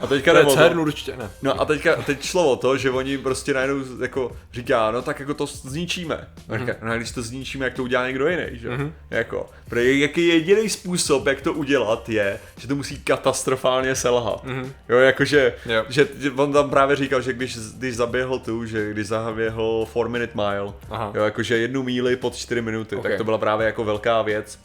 A 0.00 0.06
teďka 0.06 0.32
to 0.32 0.38
je 0.38 0.46
CERN 0.46 0.80
určitě 0.80 1.16
ne. 1.16 1.30
No 1.42 1.60
a 1.60 1.64
teďka, 1.64 1.96
teď 1.96 2.22
šlo 2.22 2.52
o 2.52 2.56
to, 2.56 2.76
že 2.76 2.90
oni 2.90 3.18
prostě 3.18 3.54
najednou 3.54 4.02
jako 4.02 4.32
říká, 4.52 4.90
no 4.90 5.02
tak 5.02 5.20
jako 5.20 5.34
to 5.34 5.46
zničíme. 5.46 6.28
Mm-hmm. 6.48 6.74
No 6.82 6.92
a 6.92 6.96
když 6.96 7.10
to 7.10 7.22
zničíme, 7.22 7.64
jak 7.64 7.74
to 7.74 7.82
udělá 7.82 8.06
někdo 8.06 8.28
jiný, 8.28 8.44
že? 8.52 8.70
Mm-hmm. 8.70 8.92
Jako, 9.10 9.50
protože 9.68 9.94
jaký 9.94 10.28
jediný 10.28 10.68
způsob, 10.68 11.26
jak 11.26 11.40
to 11.40 11.52
udělat, 11.52 12.08
je, 12.08 12.40
že 12.56 12.68
to 12.68 12.76
musí 12.76 12.98
katastrofálně 12.98 13.94
selhat. 13.94 14.44
Mm-hmm. 14.44 14.72
Jo, 14.88 14.98
jakože, 14.98 15.54
jo. 15.66 15.84
že 15.88 16.08
on 16.36 16.52
tam 16.52 16.70
právě 16.70 16.96
říkal, 16.96 17.22
že 17.22 17.32
když, 17.32 17.58
když 17.58 17.96
zaběhl 17.96 18.38
tu, 18.38 18.66
že 18.66 18.90
když 18.90 19.06
zaběhl 19.06 19.86
4 19.90 20.08
minute 20.08 20.32
mile, 20.34 20.72
Aha. 20.90 21.12
jo, 21.14 21.24
jakože 21.24 21.58
jednu 21.58 21.82
míli 21.82 22.16
pod 22.16 22.36
4 22.36 22.62
minuty, 22.62 22.96
okay. 22.96 23.10
tak 23.10 23.18
to 23.18 23.24
byla 23.24 23.38
právě 23.38 23.66
jako 23.66 23.84
velká 23.84 24.22
věc 24.22 24.58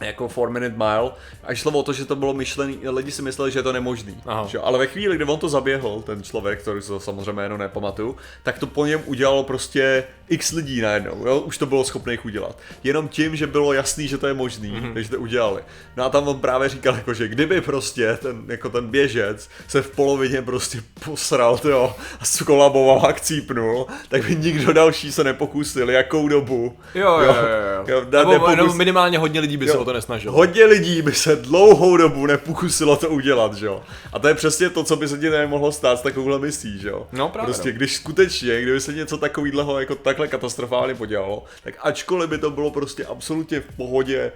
jako 0.00 0.28
4 0.28 0.46
minute 0.50 0.76
mile 0.76 1.10
a 1.44 1.54
šlo 1.54 1.72
o 1.72 1.82
to, 1.82 1.92
že 1.92 2.04
to 2.04 2.16
bylo 2.16 2.34
myšlený, 2.34 2.78
lidi 2.88 3.10
si 3.12 3.22
mysleli, 3.22 3.50
že 3.50 3.58
je 3.58 3.62
to 3.62 3.72
nemožný. 3.72 4.16
Aha. 4.26 4.46
Že? 4.48 4.58
Ale 4.58 4.78
ve 4.78 4.86
chvíli, 4.86 5.16
kdy 5.16 5.24
on 5.24 5.38
to 5.38 5.48
zaběhl, 5.48 6.02
ten 6.06 6.22
člověk, 6.22 6.62
který 6.62 6.80
to 6.80 7.00
samozřejmě 7.00 7.32
jméno 7.32 7.56
nepamatuju, 7.56 8.16
tak 8.42 8.58
to 8.58 8.66
po 8.66 8.86
něm 8.86 9.02
udělalo 9.06 9.44
prostě 9.44 10.04
x 10.28 10.52
lidí 10.52 10.80
najednou, 10.80 11.26
jo? 11.26 11.40
už 11.40 11.58
to 11.58 11.66
bylo 11.66 11.84
schopných 11.84 12.24
udělat. 12.24 12.58
Jenom 12.84 13.08
tím, 13.08 13.36
že 13.36 13.46
bylo 13.46 13.72
jasný, 13.72 14.08
že 14.08 14.18
to 14.18 14.26
je 14.26 14.34
možný, 14.34 14.68
Mhm. 14.68 14.80
mm-hmm. 14.84 14.94
takže 14.94 15.10
to 15.10 15.18
udělali. 15.18 15.62
No 15.96 16.04
a 16.04 16.08
tam 16.08 16.28
on 16.28 16.40
právě 16.40 16.68
říkal, 16.68 16.94
jako, 16.94 17.14
že 17.14 17.28
kdyby 17.28 17.60
prostě 17.60 18.18
ten, 18.22 18.42
jako 18.48 18.68
ten 18.68 18.86
běžec 18.86 19.48
se 19.68 19.82
v 19.82 19.90
polovině 19.90 20.42
prostě 20.42 20.78
posral, 21.04 21.60
jo, 21.64 21.94
a 22.20 22.24
skolaboval 22.24 23.06
a 23.06 23.12
chcípnul, 23.12 23.86
tak 24.08 24.24
by 24.24 24.36
nikdo 24.36 24.72
další 24.72 25.12
se 25.12 25.24
nepokusil, 25.24 25.90
jakou 25.90 26.28
dobu. 26.28 26.78
Jo, 26.94 27.18
jo, 27.18 27.20
jo. 27.20 27.34
jo. 27.34 27.84
Jo, 27.86 28.00
ne- 28.10 28.18
Nebo, 28.18 28.32
nepokus- 28.32 28.56
nebo 28.56 28.74
minimálně 28.74 29.18
hodně 29.18 29.40
lidí 29.40 29.56
by 29.56 29.66
se 29.68 29.72
Jo. 29.76 29.80
o 29.80 29.84
to 29.84 29.92
nesnažilo. 29.92 30.34
Hodně 30.34 30.64
lidí 30.64 31.02
by 31.02 31.12
se 31.12 31.36
dlouhou 31.36 31.96
dobu 31.96 32.26
nepokusilo 32.26 32.96
to 32.96 33.08
udělat, 33.08 33.54
že 33.54 33.66
jo. 33.66 33.82
A 34.12 34.18
to 34.18 34.28
je 34.28 34.34
přesně 34.34 34.70
to, 34.70 34.84
co 34.84 34.96
by 34.96 35.08
se 35.08 35.18
ti 35.18 35.30
nemohlo 35.30 35.72
stát 35.72 35.98
s 35.98 36.02
takovouhle 36.02 36.38
misí, 36.38 36.78
že 36.78 36.88
jo. 36.88 37.06
No, 37.12 37.28
právě, 37.28 37.44
Prostě 37.46 37.68
no. 37.68 37.76
když 37.76 37.94
skutečně, 37.96 38.62
kdyby 38.62 38.80
se 38.80 38.92
něco 38.92 39.18
takového 39.18 39.80
jako 39.80 39.94
takhle 40.14 40.28
katastrofálně 40.28 40.94
podělalo, 40.94 41.44
tak 41.62 41.74
ačkoliv 41.82 42.30
by 42.30 42.38
to 42.38 42.50
bylo 42.50 42.70
prostě 42.70 43.04
absolutně 43.04 43.60
v 43.60 43.76
pohodě, 43.76 44.32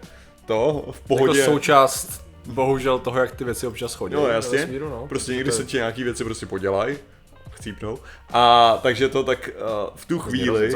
to, 0.47 0.85
v 0.91 0.97
Jako 0.97 1.09
pohodě. 1.09 1.45
součást, 1.45 2.25
bohužel, 2.47 2.99
toho, 2.99 3.19
jak 3.21 3.37
ty 3.37 3.45
věci 3.45 3.67
občas 3.67 3.95
chodí. 3.95 4.15
No 4.15 4.27
jasně, 4.27 4.59
vesmíru, 4.59 4.89
no. 4.89 5.07
prostě 5.09 5.33
někdy 5.33 5.53
se 5.53 5.65
ti 5.65 5.77
nějaký 5.77 6.05
věci 6.05 6.25
prostě 6.25 6.47
podělají, 6.47 6.99
chcípnou. 7.51 7.99
A 8.33 8.79
takže 8.83 9.09
to 9.09 9.25
tak 9.25 9.51
uh, 9.61 9.97
v 9.97 10.07
tu 10.07 10.19
chvíli, 10.19 10.73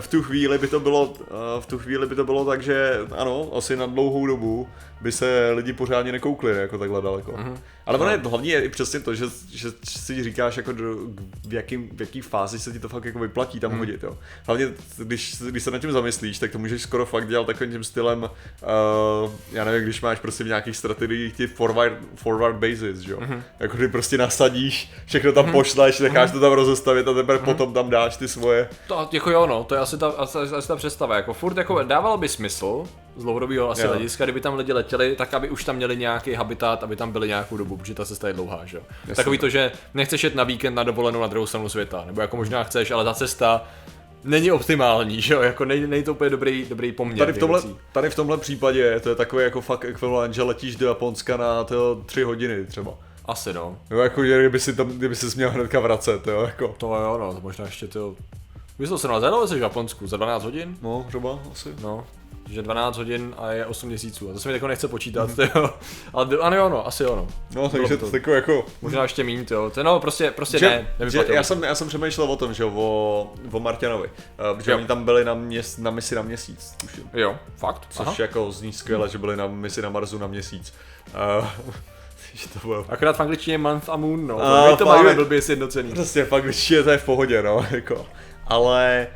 v 0.00 0.08
tu 0.08 0.22
chvíli 0.22 0.58
by 0.58 0.66
to 0.68 0.80
bylo, 0.80 1.04
uh, 1.04 1.16
v 1.60 1.66
tu 1.66 1.78
chvíli 1.78 2.06
by 2.06 2.14
to 2.14 2.24
bylo 2.24 2.44
tak, 2.44 2.62
že 2.62 2.98
ano, 3.16 3.50
asi 3.56 3.76
na 3.76 3.86
dlouhou 3.86 4.26
dobu 4.26 4.68
by 5.00 5.12
se 5.12 5.52
lidi 5.54 5.72
pořádně 5.72 6.12
nekoukli 6.12 6.56
jako 6.56 6.78
takhle 6.78 7.02
daleko. 7.02 7.32
Mhm. 7.32 7.52
Mm-hmm. 7.52 7.58
Ale 7.86 7.98
ono 7.98 8.10
je 8.10 8.20
hlavně 8.28 8.52
je 8.52 8.64
i 8.64 8.68
přesně 8.68 9.00
to, 9.00 9.14
že, 9.14 9.24
že 9.52 9.68
si 9.88 10.24
říkáš 10.24 10.56
jako 10.56 10.72
do, 10.72 10.96
v, 11.48 11.54
jakým, 11.54 11.88
v 11.92 12.00
jaký 12.00 12.20
fázi 12.20 12.58
se 12.58 12.72
ti 12.72 12.78
to 12.78 12.88
fakt 12.88 13.04
jako 13.04 13.18
vyplatí 13.18 13.60
tam 13.60 13.70
Mhm. 13.70 13.78
hodit, 13.78 14.02
jo. 14.02 14.18
Hlavně 14.46 14.68
když, 14.98 15.42
když 15.50 15.62
se 15.62 15.70
nad 15.70 15.78
tím 15.78 15.92
zamyslíš, 15.92 16.38
tak 16.38 16.50
to 16.50 16.58
můžeš 16.58 16.82
skoro 16.82 17.06
fakt 17.06 17.28
dělat 17.28 17.46
takovým 17.46 17.72
tím 17.72 17.84
stylem, 17.84 18.22
uh, 18.22 19.30
já 19.52 19.64
nevím, 19.64 19.82
když 19.82 20.00
máš 20.00 20.18
prostě 20.18 20.44
v 20.44 20.46
nějakých 20.46 20.76
strategiích 20.76 21.36
ty 21.36 21.46
forward, 21.46 21.92
forward 22.14 22.54
bases, 22.56 22.98
že 22.98 23.12
jo. 23.12 23.20
Mhm. 23.20 23.32
Mm-hmm. 23.34 23.42
Jako 23.60 23.76
ty 23.76 23.88
prostě 23.88 24.18
nasadíš, 24.18 24.92
všechno 25.06 25.32
tam 25.32 25.46
mm-hmm. 25.46 25.52
pošleš, 25.52 26.00
necháš 26.00 26.30
to 26.30 26.40
tam 26.40 26.52
rozestavit 26.52 27.08
a 27.08 27.14
teprve 27.14 27.38
mm-hmm. 27.38 27.44
potom 27.44 27.74
tam 27.74 27.90
dáš 27.90 28.16
ty 28.16 28.28
svoje. 28.28 28.68
To, 28.88 29.08
jako 29.12 29.30
jo, 29.30 29.46
no, 29.46 29.64
to 29.64 29.74
je 29.74 29.80
asi 29.80 29.98
ta, 29.98 30.08
asi, 30.08 30.38
asi 30.38 30.68
ta 30.68 30.76
představa, 30.76 31.16
jako 31.16 31.34
furt 31.34 31.56
jako 31.56 31.82
dávalo 31.82 32.16
by 32.16 32.28
smysl 32.28 32.84
z 33.16 33.22
dlouhodobého 33.22 33.70
asi 33.70 33.82
Jo. 33.82 33.88
hlediska, 33.88 34.24
kdyby 34.24 34.40
tam 34.40 34.54
lidi 34.54 34.72
letěli, 34.72 35.16
tak 35.16 35.34
aby 35.34 35.50
už 35.50 35.64
tam 35.64 35.76
měli 35.76 35.96
nějaký 35.96 36.34
habitat, 36.34 36.82
aby 36.82 36.96
tam 36.96 37.12
byli 37.12 37.28
nějakou 37.28 37.56
dobu, 37.56 37.76
protože 37.76 37.94
ta 37.94 38.04
cesta 38.04 38.28
je 38.28 38.34
dlouhá, 38.34 38.60
že 38.64 38.76
jo. 38.76 38.82
Takový 39.14 39.38
to, 39.38 39.48
že 39.48 39.72
nechceš 39.94 40.24
jet 40.24 40.34
na 40.34 40.44
víkend 40.44 40.74
na 40.74 40.82
dovolenou 40.82 41.20
na 41.20 41.26
druhou 41.26 41.46
stranu 41.46 41.68
světa, 41.68 42.04
nebo 42.06 42.20
jako 42.20 42.36
možná 42.36 42.64
chceš, 42.64 42.90
ale 42.90 43.04
ta 43.04 43.14
cesta 43.14 43.64
není 44.24 44.50
optimální, 44.52 45.20
že 45.22 45.34
jo, 45.34 45.42
jako 45.42 45.64
nej, 45.64 45.86
nej 45.86 46.02
to 46.02 46.12
úplně 46.12 46.30
dobrý, 46.30 46.66
dobrý 46.68 46.92
poměr. 46.92 47.18
Tady 47.18 47.32
v, 47.32 47.38
tomhle, 47.38 47.60
věcí. 47.60 47.76
tady 47.92 48.10
v 48.10 48.14
tomhle 48.14 48.38
případě 48.38 49.00
to 49.00 49.08
je 49.08 49.14
takový 49.14 49.44
jako 49.44 49.60
fakt 49.60 49.84
ekvivalent, 49.84 50.34
že 50.34 50.42
letíš 50.42 50.76
do 50.76 50.86
Japonska 50.86 51.36
na 51.36 51.64
to 51.64 52.02
tři 52.06 52.22
hodiny 52.22 52.66
třeba. 52.66 52.94
Asi 53.24 53.52
no, 53.52 53.78
Jo, 53.90 53.98
jako, 53.98 54.24
že 54.24 54.38
kdyby 54.40 54.60
si 54.60 54.76
tam, 54.76 54.88
kdyby 54.88 55.16
si 55.16 55.36
měl 55.36 55.50
hnedka 55.50 55.80
vracet, 55.80 56.26
jo, 56.26 56.40
jako. 56.40 56.74
to 56.78 56.86
jo, 56.86 57.18
no, 57.18 57.34
to 57.34 57.40
možná 57.40 57.64
ještě 57.64 57.86
to... 57.88 58.14
Jsem 58.96 59.10
na 59.10 59.20
zadal 59.20 59.48
jsi 59.48 59.54
v 59.54 59.62
Japonsku 59.62 60.06
za 60.06 60.16
12 60.16 60.44
hodin? 60.44 60.76
No, 60.82 61.04
třeba 61.08 61.38
asi. 61.52 61.74
No, 61.82 62.06
že 62.50 62.62
12 62.62 62.96
hodin 62.96 63.34
a 63.38 63.50
je 63.50 63.66
8 63.66 63.88
měsíců. 63.88 64.30
A 64.30 64.32
to 64.32 64.38
se 64.38 64.48
mi 64.48 64.54
jako 64.54 64.66
nechce 64.66 64.88
počítat, 64.88 65.28
mm. 65.28 65.44
jo. 65.54 65.70
Ale 66.12 66.38
ano, 66.40 66.68
no, 66.68 66.86
asi 66.86 67.02
jo, 67.02 67.26
no. 67.54 67.68
Takže 67.68 67.96
to 67.96 68.10
takový 68.10 68.36
jako... 68.36 68.66
Možná 68.82 69.02
ještě 69.02 69.24
míň, 69.24 69.46
jo. 69.50 69.70
To 69.74 69.82
no, 69.82 70.00
prostě, 70.00 70.30
prostě 70.30 70.58
Že, 70.58 70.86
ne, 70.98 71.10
že 71.10 71.24
já, 71.28 71.42
jsem, 71.42 71.64
já 71.64 71.74
jsem 71.74 71.88
přemýšlel 71.88 72.32
o 72.32 72.36
tom, 72.36 72.54
že 72.54 72.62
jo, 72.62 72.72
o, 72.74 73.32
o 73.52 73.60
Marťanovi, 73.60 74.08
uh, 74.08 74.56
protože 74.56 74.70
Jo. 74.70 74.76
oni 74.76 74.86
tam 74.86 75.04
byli 75.04 75.24
na, 75.24 75.34
měs, 75.34 75.78
na 75.78 75.90
misi 75.90 76.14
na 76.14 76.22
měsíc, 76.22 76.74
tuším. 76.80 77.10
Jo, 77.12 77.36
fakt? 77.56 77.86
Což 77.90 78.06
Aha. 78.06 78.16
jako 78.18 78.52
zní 78.52 78.72
skvěle, 78.72 79.08
že 79.08 79.18
byli 79.18 79.36
na 79.36 79.46
misi 79.46 79.82
na 79.82 79.90
Marsu 79.90 80.18
na 80.18 80.26
měsíc. 80.26 80.74
Uh, 81.38 81.46
že 82.34 82.48
to 82.48 82.58
bylo... 82.58 82.86
Akorát 82.88 83.16
v 83.16 83.20
angličtině 83.20 83.58
month 83.58 83.88
a 83.88 83.96
moon, 83.96 84.26
no. 84.26 84.42
A, 84.42 84.70
My 84.70 84.76
to 84.76 84.84
máme 84.84 85.14
blbě 85.14 85.42
sjednocený. 85.42 85.92
Prostě 85.92 86.24
fakt 86.24 86.44
většině 86.44 86.82
to 86.82 86.90
je 86.90 86.98
v 86.98 87.04
pohodě, 87.04 87.42
no, 87.42 87.66
jako. 87.70 88.06
Ale... 88.46 89.06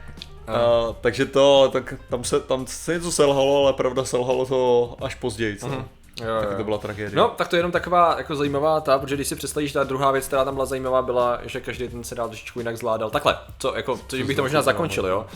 Uh, 0.48 0.94
takže 1.00 1.26
to, 1.26 1.70
tak 1.72 1.94
tam 2.10 2.24
se, 2.24 2.40
tam 2.40 2.66
se 2.66 2.94
něco 2.94 3.12
selhalo, 3.12 3.64
ale 3.64 3.72
pravda 3.72 4.04
selhalo 4.04 4.46
to 4.46 4.96
až 5.00 5.14
později, 5.14 5.56
co? 5.56 5.66
Jo, 5.66 6.40
Tak 6.40 6.50
jo. 6.50 6.56
to 6.56 6.64
byla 6.64 6.78
tragédie. 6.78 7.16
No, 7.16 7.28
tak 7.28 7.48
to 7.48 7.56
je 7.56 7.58
jenom 7.58 7.72
taková 7.72 8.14
jako 8.18 8.36
zajímavá 8.36 8.80
ta, 8.80 8.98
protože 8.98 9.14
když 9.14 9.28
si 9.28 9.36
představíš, 9.36 9.72
ta 9.72 9.84
druhá 9.84 10.10
věc, 10.10 10.26
která 10.26 10.44
tam 10.44 10.54
byla 10.54 10.66
zajímavá, 10.66 11.02
byla, 11.02 11.40
že 11.42 11.60
každý 11.60 11.88
ten 11.88 12.04
seriál 12.04 12.28
trošičku 12.28 12.58
jinak 12.58 12.76
zvládal. 12.76 13.10
Takhle, 13.10 13.38
co, 13.58 13.76
jako, 13.76 14.00
co 14.08 14.16
bych 14.16 14.36
to 14.36 14.42
možná 14.42 14.62
zakončil, 14.62 15.06
jo. 15.06 15.26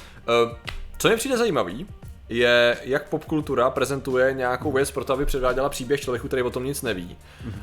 Uh, 0.44 0.52
co 0.99 1.08
mi 1.08 1.16
přijde 1.16 1.37
zajímavý, 1.37 1.87
je, 2.28 2.76
jak 2.82 3.08
popkultura 3.08 3.70
prezentuje 3.70 4.32
nějakou 4.32 4.73
věc 4.73 4.90
pro 4.90 5.04
to, 5.04 5.12
aby 5.12 5.26
předváděla 5.26 5.68
příběh 5.68 6.00
člověku, 6.00 6.26
který 6.26 6.42
o 6.42 6.50
tom 6.50 6.64
nic 6.64 6.82
neví. 6.82 7.16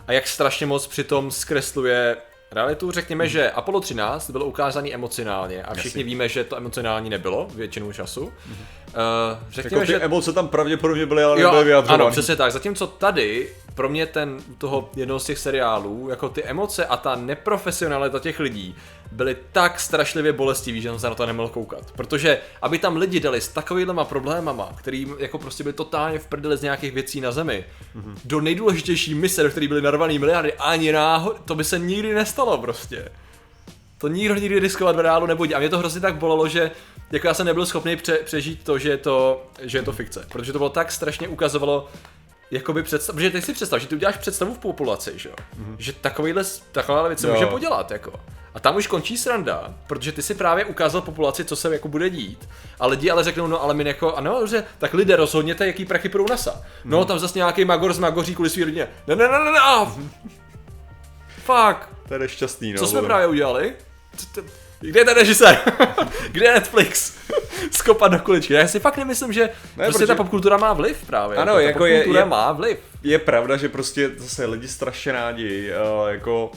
A 0.08 0.12
jak 0.12 0.28
strašně 0.28 0.66
moc 0.66 0.88
přitom 0.88 1.32
zkresluje 1.32 2.18
realitu. 2.52 2.92
Řekněme, 2.92 3.28
že 3.28 3.52
Apollo 3.52 3.80
13 3.80 4.30
bylo 4.30 4.46
ukázaný 4.46 4.94
emocionálně 4.94 5.64
a 5.64 5.74
všichni 5.74 6.02
Jasně. 6.02 6.04
víme, 6.04 6.30
že 6.30 6.44
to 6.44 6.58
emocionální 6.58 7.10
nebylo 7.10 7.48
většinu 7.56 7.94
času. 7.94 8.22
Uh, 8.22 8.32
řekněme, 9.50 9.82
jako 9.82 9.86
ty 9.86 9.92
že 9.92 10.02
emoce 10.02 10.34
tam 10.34 10.48
pravděpodobně 10.48 11.06
byly, 11.06 11.24
ale 11.24 11.44
nebyly 11.44 11.64
vyjadřované. 11.64 12.04
ano, 12.04 12.12
přesně 12.12 12.36
tak. 12.36 12.52
Zatímco 12.52 12.88
tady, 12.88 13.50
pro 13.76 13.90
mě 13.90 14.06
ten, 14.06 14.38
toho 14.58 14.90
jednoho 14.96 15.20
z 15.20 15.26
těch 15.26 15.38
seriálů, 15.40 16.10
jako 16.10 16.30
ty 16.30 16.44
emoce 16.44 16.86
a 16.86 16.98
ta 16.98 17.16
neprofesionalita 17.16 18.20
těch 18.20 18.40
lidí 18.40 18.76
byly 19.12 19.38
tak 19.52 19.80
strašlivě 19.80 20.34
bolestivý, 20.34 20.82
že 20.82 20.90
jsem 20.90 21.00
se 21.00 21.10
na 21.10 21.16
to 21.16 21.26
nemohl 21.26 21.50
koukat. 21.50 21.92
Protože, 21.92 22.40
aby 22.62 22.80
tam 22.80 22.98
lidi 22.98 23.20
dali 23.20 23.42
s 23.42 23.48
takovýhlema 23.48 24.06
problémama, 24.06 24.70
kterým 24.78 25.16
jako 25.20 25.38
prostě 25.38 25.64
byli 25.64 25.74
totálně 25.74 26.20
v 26.20 26.28
prdeli 26.28 26.58
z 26.58 26.62
nějakých 26.62 26.94
věcí 26.94 27.22
na 27.22 27.32
zemi, 27.32 27.66
mm-hmm. 27.96 28.16
do 28.26 28.42
nejdůležitější 28.42 29.16
mise, 29.16 29.44
do 29.44 29.50
které 29.50 29.68
byly 29.68 29.82
narvaný 29.82 30.20
miliardy, 30.20 30.54
ani 30.54 30.92
náhod, 30.92 31.42
to 31.46 31.56
by 31.56 31.64
se 31.64 31.80
nikdy 31.80 32.14
nestalo 32.14 32.58
prostě. 32.58 33.12
To 33.98 34.08
nikdo 34.08 34.36
nikdy 34.36 34.60
riskovat 34.60 34.96
v 34.96 35.00
reálu 35.00 35.26
nebude. 35.26 35.56
A 35.56 35.60
mě 35.60 35.70
to 35.70 35.78
hrozně 35.78 36.02
tak 36.02 36.16
bolelo, 36.16 36.48
že 36.48 36.72
jako 37.12 37.28
já 37.28 37.34
jsem 37.34 37.46
nebyl 37.46 37.66
schopný 37.66 37.96
pře- 37.96 38.20
přežít 38.24 38.64
to, 38.64 38.80
že 38.80 38.90
je 38.90 38.98
to, 38.98 39.48
že 39.62 39.78
je 39.78 39.82
to 39.82 39.92
fikce. 39.92 40.26
Protože 40.32 40.52
to 40.52 40.58
bylo 40.58 40.70
tak 40.70 40.92
strašně 40.92 41.28
ukazovalo, 41.28 41.90
jakoby 42.52 42.84
představ, 42.84 43.16
protože 43.16 43.30
teď 43.30 43.44
si 43.44 43.54
představ, 43.54 43.82
že 43.82 43.88
ty 43.88 43.96
uděláš 43.96 44.18
představu 44.18 44.54
v 44.54 44.60
populaci, 44.60 45.12
že 45.16 45.30
jo? 45.30 45.36
Mm-hmm. 45.36 45.76
Že 45.78 45.94
takovýhle, 45.94 46.44
takováhle 46.72 47.10
věc 47.10 47.20
se 47.20 47.32
může 47.32 47.46
podělat, 47.46 47.92
jako. 47.92 48.20
A 48.54 48.60
tam 48.60 48.76
už 48.76 48.88
končí 48.88 49.18
sranda, 49.18 49.74
protože 49.88 50.12
ty 50.12 50.22
si 50.22 50.34
právě 50.36 50.66
ukázal 50.66 51.02
populaci, 51.02 51.46
co 51.46 51.56
se 51.56 51.74
jako 51.74 51.88
bude 51.88 52.10
dít. 52.10 52.50
A 52.80 52.88
lidi 52.88 53.12
ale 53.12 53.24
řeknou, 53.24 53.48
no 53.48 53.64
ale 53.64 53.74
my 53.74 53.88
jako, 53.88 54.16
ano, 54.16 54.38
dobře, 54.40 54.64
tak 54.78 54.94
lidé 54.94 55.16
rozhodněte, 55.16 55.68
jaký 55.68 55.86
prachy 55.86 56.10
půjdou 56.10 56.26
NASA. 56.30 56.62
No, 56.86 56.98
Mhm. 56.98 57.08
tam 57.08 57.20
zase 57.20 57.40
nějaký 57.40 57.66
magor 57.66 57.94
z 57.94 58.00
magoří 58.00 58.36
kvůli 58.36 58.50
svý 58.50 58.64
rodině. 58.64 58.88
Ne, 59.08 59.16
ne, 59.16 59.28
ne, 59.28 59.40
ne, 59.40 59.52
ne, 59.52 59.60
Fuck. 61.44 61.90
To 62.08 62.14
je 62.14 62.20
nešťastný, 62.20 62.74
no. 62.74 62.80
Co 62.80 62.88
jsme 62.88 63.02
právě 63.02 63.28
udělali? 63.28 63.74
Kde 64.80 65.00
je 65.00 65.06
ten 65.06 65.16
režisér? 65.16 65.58
Kde 66.32 66.46
je 66.46 66.54
Netflix? 66.54 67.14
Skopat 67.72 68.12
do 68.12 68.20
kuličky. 68.20 68.54
Já 68.54 68.68
si 68.68 68.80
fakt 68.80 68.98
nemyslím, 68.98 69.34
že 69.34 69.42
ne, 69.42 69.50
prostě 69.76 69.92
protože- 69.92 70.08
ta 70.08 70.16
popkultura 70.16 70.58
má 70.58 70.74
vliv 70.74 71.04
právě. 71.08 71.38
Ano, 71.38 71.54
ta 71.54 71.60
jako 71.62 71.86
je- 71.86 72.14
je- 72.14 72.26
má 72.26 72.52
vliv. 72.52 72.80
Je 73.04 73.20
pravda, 73.20 73.58
že 73.58 73.70
prostě 73.70 74.10
zase 74.18 74.46
lidi 74.46 74.68
strašně 74.68 75.12
rádi, 75.12 75.72
uh, 76.04 76.10
jako 76.10 76.52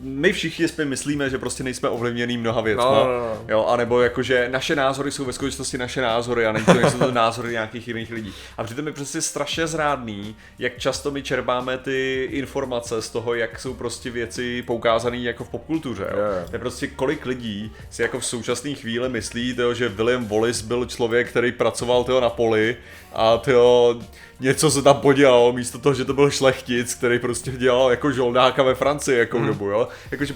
my 0.00 0.32
všichni 0.32 0.68
si 0.68 0.84
myslíme, 0.84 1.30
že 1.30 1.38
prostě 1.38 1.64
nejsme 1.64 1.88
ovlivněný 1.88 2.38
mnoha 2.38 2.60
věcma, 2.60 2.84
No, 2.84 3.04
no, 3.04 3.18
no. 3.18 3.40
jo, 3.48 3.64
anebo 3.64 4.00
jako, 4.00 4.22
že 4.22 4.48
naše 4.50 4.76
názory 4.76 5.10
jsou 5.10 5.24
ve 5.24 5.32
skutečnosti 5.32 5.78
naše 5.78 6.00
názory 6.02 6.46
a 6.46 6.52
není 6.52 6.64
to, 6.64 6.74
nejsou 6.74 6.98
to 6.98 7.12
názory 7.12 7.52
nějakých 7.52 7.88
jiných 7.88 8.10
lidí. 8.10 8.32
A 8.58 8.64
přitom 8.64 8.86
je 8.86 8.92
prostě 8.92 9.22
strašně 9.22 9.66
zrádný, 9.66 10.36
jak 10.58 10.78
často 10.78 11.10
my 11.10 11.22
čerpáme 11.22 11.78
ty 11.78 12.28
informace 12.32 13.02
z 13.02 13.10
toho, 13.10 13.34
jak 13.34 13.60
jsou 13.60 13.74
prostě 13.74 14.10
věci 14.10 14.62
poukázané 14.62 15.16
jako 15.18 15.44
v 15.44 15.48
popkultuře. 15.48 16.06
Jo. 16.10 16.46
To 16.50 16.54
je 16.54 16.58
prostě 16.58 16.86
kolik 16.86 17.26
lidí 17.26 17.72
si 17.90 18.02
jako 18.02 18.20
v 18.20 18.24
současné 18.26 18.74
chvíli 18.74 19.08
myslí, 19.08 19.54
tyjo, 19.54 19.74
že 19.74 19.88
William 19.88 20.26
Wallace 20.28 20.64
byl 20.64 20.86
člověk, 20.86 21.28
který 21.30 21.52
pracoval 21.52 22.04
tyjo, 22.04 22.20
na 22.20 22.30
poli 22.30 22.76
a 23.18 23.38
tyjo, 23.38 23.96
něco 24.40 24.70
se 24.70 24.82
tam 24.82 24.96
podělal, 24.96 25.52
místo 25.52 25.78
toho, 25.78 25.94
že 25.94 26.04
to 26.04 26.14
byl 26.14 26.30
šlechtic, 26.30 26.94
který 26.94 27.18
prostě 27.18 27.50
dělal 27.50 27.90
jako 27.90 28.12
žoldáka 28.12 28.62
ve 28.62 28.74
Francii 28.74 29.18
jako 29.18 29.36
Mhm. 29.36 29.46
mm. 29.46 29.52
dobu, 29.52 29.70
jo. 29.70 29.88
Jakože 30.10 30.34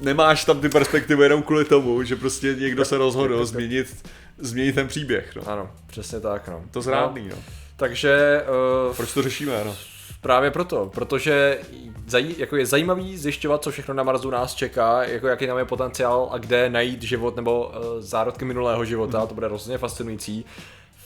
nemáš 0.00 0.44
tam 0.44 0.60
ty 0.60 0.68
perspektivy 0.68 1.22
jenom 1.24 1.42
kvůli 1.42 1.64
tomu, 1.64 2.02
že 2.02 2.16
prostě 2.16 2.54
někdo 2.54 2.84
se 2.84 2.98
rozhodl 2.98 3.44
změnit, 3.46 3.96
změnit 4.38 4.72
ten 4.74 4.88
příběh, 4.88 5.36
no. 5.36 5.42
Ano, 5.46 5.70
přesně 5.86 6.20
tak, 6.20 6.48
no. 6.48 6.62
To 6.70 6.82
zrádný, 6.82 7.28
no. 7.28 7.36
Takže 7.76 8.42
uh, 8.90 8.96
Proč 8.96 9.12
to 9.14 9.22
řešíme, 9.22 9.62
no? 9.64 9.76
právě 10.20 10.50
proto, 10.50 10.90
protože 10.94 11.58
zaj, 12.06 12.34
jako 12.38 12.56
je 12.56 12.66
zajímavý 12.66 13.16
zjišťovat, 13.18 13.62
co 13.62 13.70
všechno 13.70 13.94
na 13.94 14.02
Marsu 14.02 14.30
nás 14.30 14.54
čeká, 14.54 15.04
jako 15.04 15.26
jaký 15.28 15.46
tam 15.46 15.58
je 15.58 15.64
potenciál 15.64 16.28
a 16.32 16.38
kde 16.38 16.70
najít 16.70 17.02
život 17.02 17.36
nebo 17.36 17.66
uh, 17.66 17.74
zárodky 17.98 18.44
minulého 18.44 18.84
života, 18.84 19.26
to 19.26 19.34
bude 19.34 19.48
rozhodně 19.48 19.78
fascinující. 19.78 20.44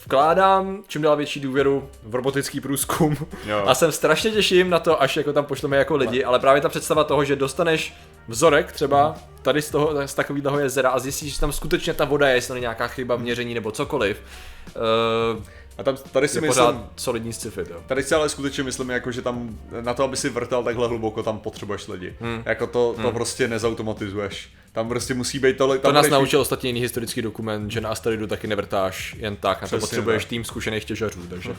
Vkládám 0.06 0.82
čím 0.86 1.02
dál 1.02 1.16
větší 1.16 1.40
důvěru 1.40 1.88
v 2.02 2.14
robotický 2.14 2.60
průzkum 2.60 3.16
Jo. 3.46 3.62
a 3.66 3.74
jsem 3.74 3.92
strašně 3.92 4.30
těším 4.30 4.70
na 4.70 4.78
to, 4.78 5.02
až 5.02 5.16
jako 5.16 5.32
tam 5.32 5.44
pošleme 5.44 5.76
jako 5.76 5.96
lidi, 5.96 6.24
ale 6.24 6.38
právě 6.38 6.62
ta 6.62 6.68
představa 6.68 7.04
toho, 7.04 7.24
že 7.24 7.36
dostaneš 7.36 7.94
vzorek 8.28 8.72
třeba 8.72 9.14
tady 9.42 9.62
z 9.62 9.70
toho, 9.70 10.08
z 10.08 10.14
takového 10.14 10.58
jezera 10.58 10.90
a 10.90 10.98
zjistíš, 10.98 11.34
že 11.34 11.40
tam 11.40 11.52
skutečně 11.52 11.94
ta 11.94 12.04
voda 12.04 12.28
je, 12.28 12.34
jestli 12.34 12.60
nějaká 12.60 12.88
chyba 12.88 13.16
v 13.16 13.20
měření 13.20 13.54
nebo 13.54 13.70
cokoliv, 13.70 14.22
uh, 14.76 15.42
A 15.78 15.82
tam, 15.82 15.96
tady 15.96 16.28
si 16.28 16.36
je 16.36 16.40
myslím, 16.40 16.64
pořád 16.66 16.90
solidní 16.96 17.32
sci-fi, 17.32 17.60
jo. 17.60 17.76
Tady 17.86 18.02
si 18.02 18.14
ale 18.14 18.28
skutečně 18.28 18.62
myslím, 18.62 18.90
jako, 18.90 19.12
že 19.12 19.22
tam 19.22 19.58
na 19.80 19.94
to, 19.94 20.04
aby 20.04 20.16
si 20.16 20.28
vrtal 20.28 20.64
takhle 20.64 20.88
hluboko, 20.88 21.22
tam 21.22 21.38
potřebuješ 21.38 21.88
lidi. 21.88 22.16
Hmm. 22.20 22.42
Jako 22.46 22.66
to, 22.66 22.96
to 23.02 23.12
prostě 23.12 23.48
nezautomatizuješ. 23.48 24.48
Tam 24.72 24.88
prostě 24.88 25.14
musí 25.14 25.38
být 25.38 25.56
tolik. 25.56 25.82
To 25.82 25.92
nás 25.92 26.06
budeš- 26.06 26.12
naučil 26.12 26.40
ostatně 26.40 26.68
jiný 26.68 26.80
historický 26.80 27.22
dokument, 27.22 27.70
že 27.70 27.80
na 27.80 27.88
asteroidu 27.88 28.26
taky 28.26 28.46
nevrtáš 28.46 29.16
jen 29.18 29.36
tak, 29.36 29.62
na 29.62 29.68
to 29.68 29.78
potřebuješ 29.78 30.24
tak. 30.24 30.30
tým 30.30 30.44
zkušených 30.44 30.84
těžařů, 30.84 31.26
takže... 31.30 31.50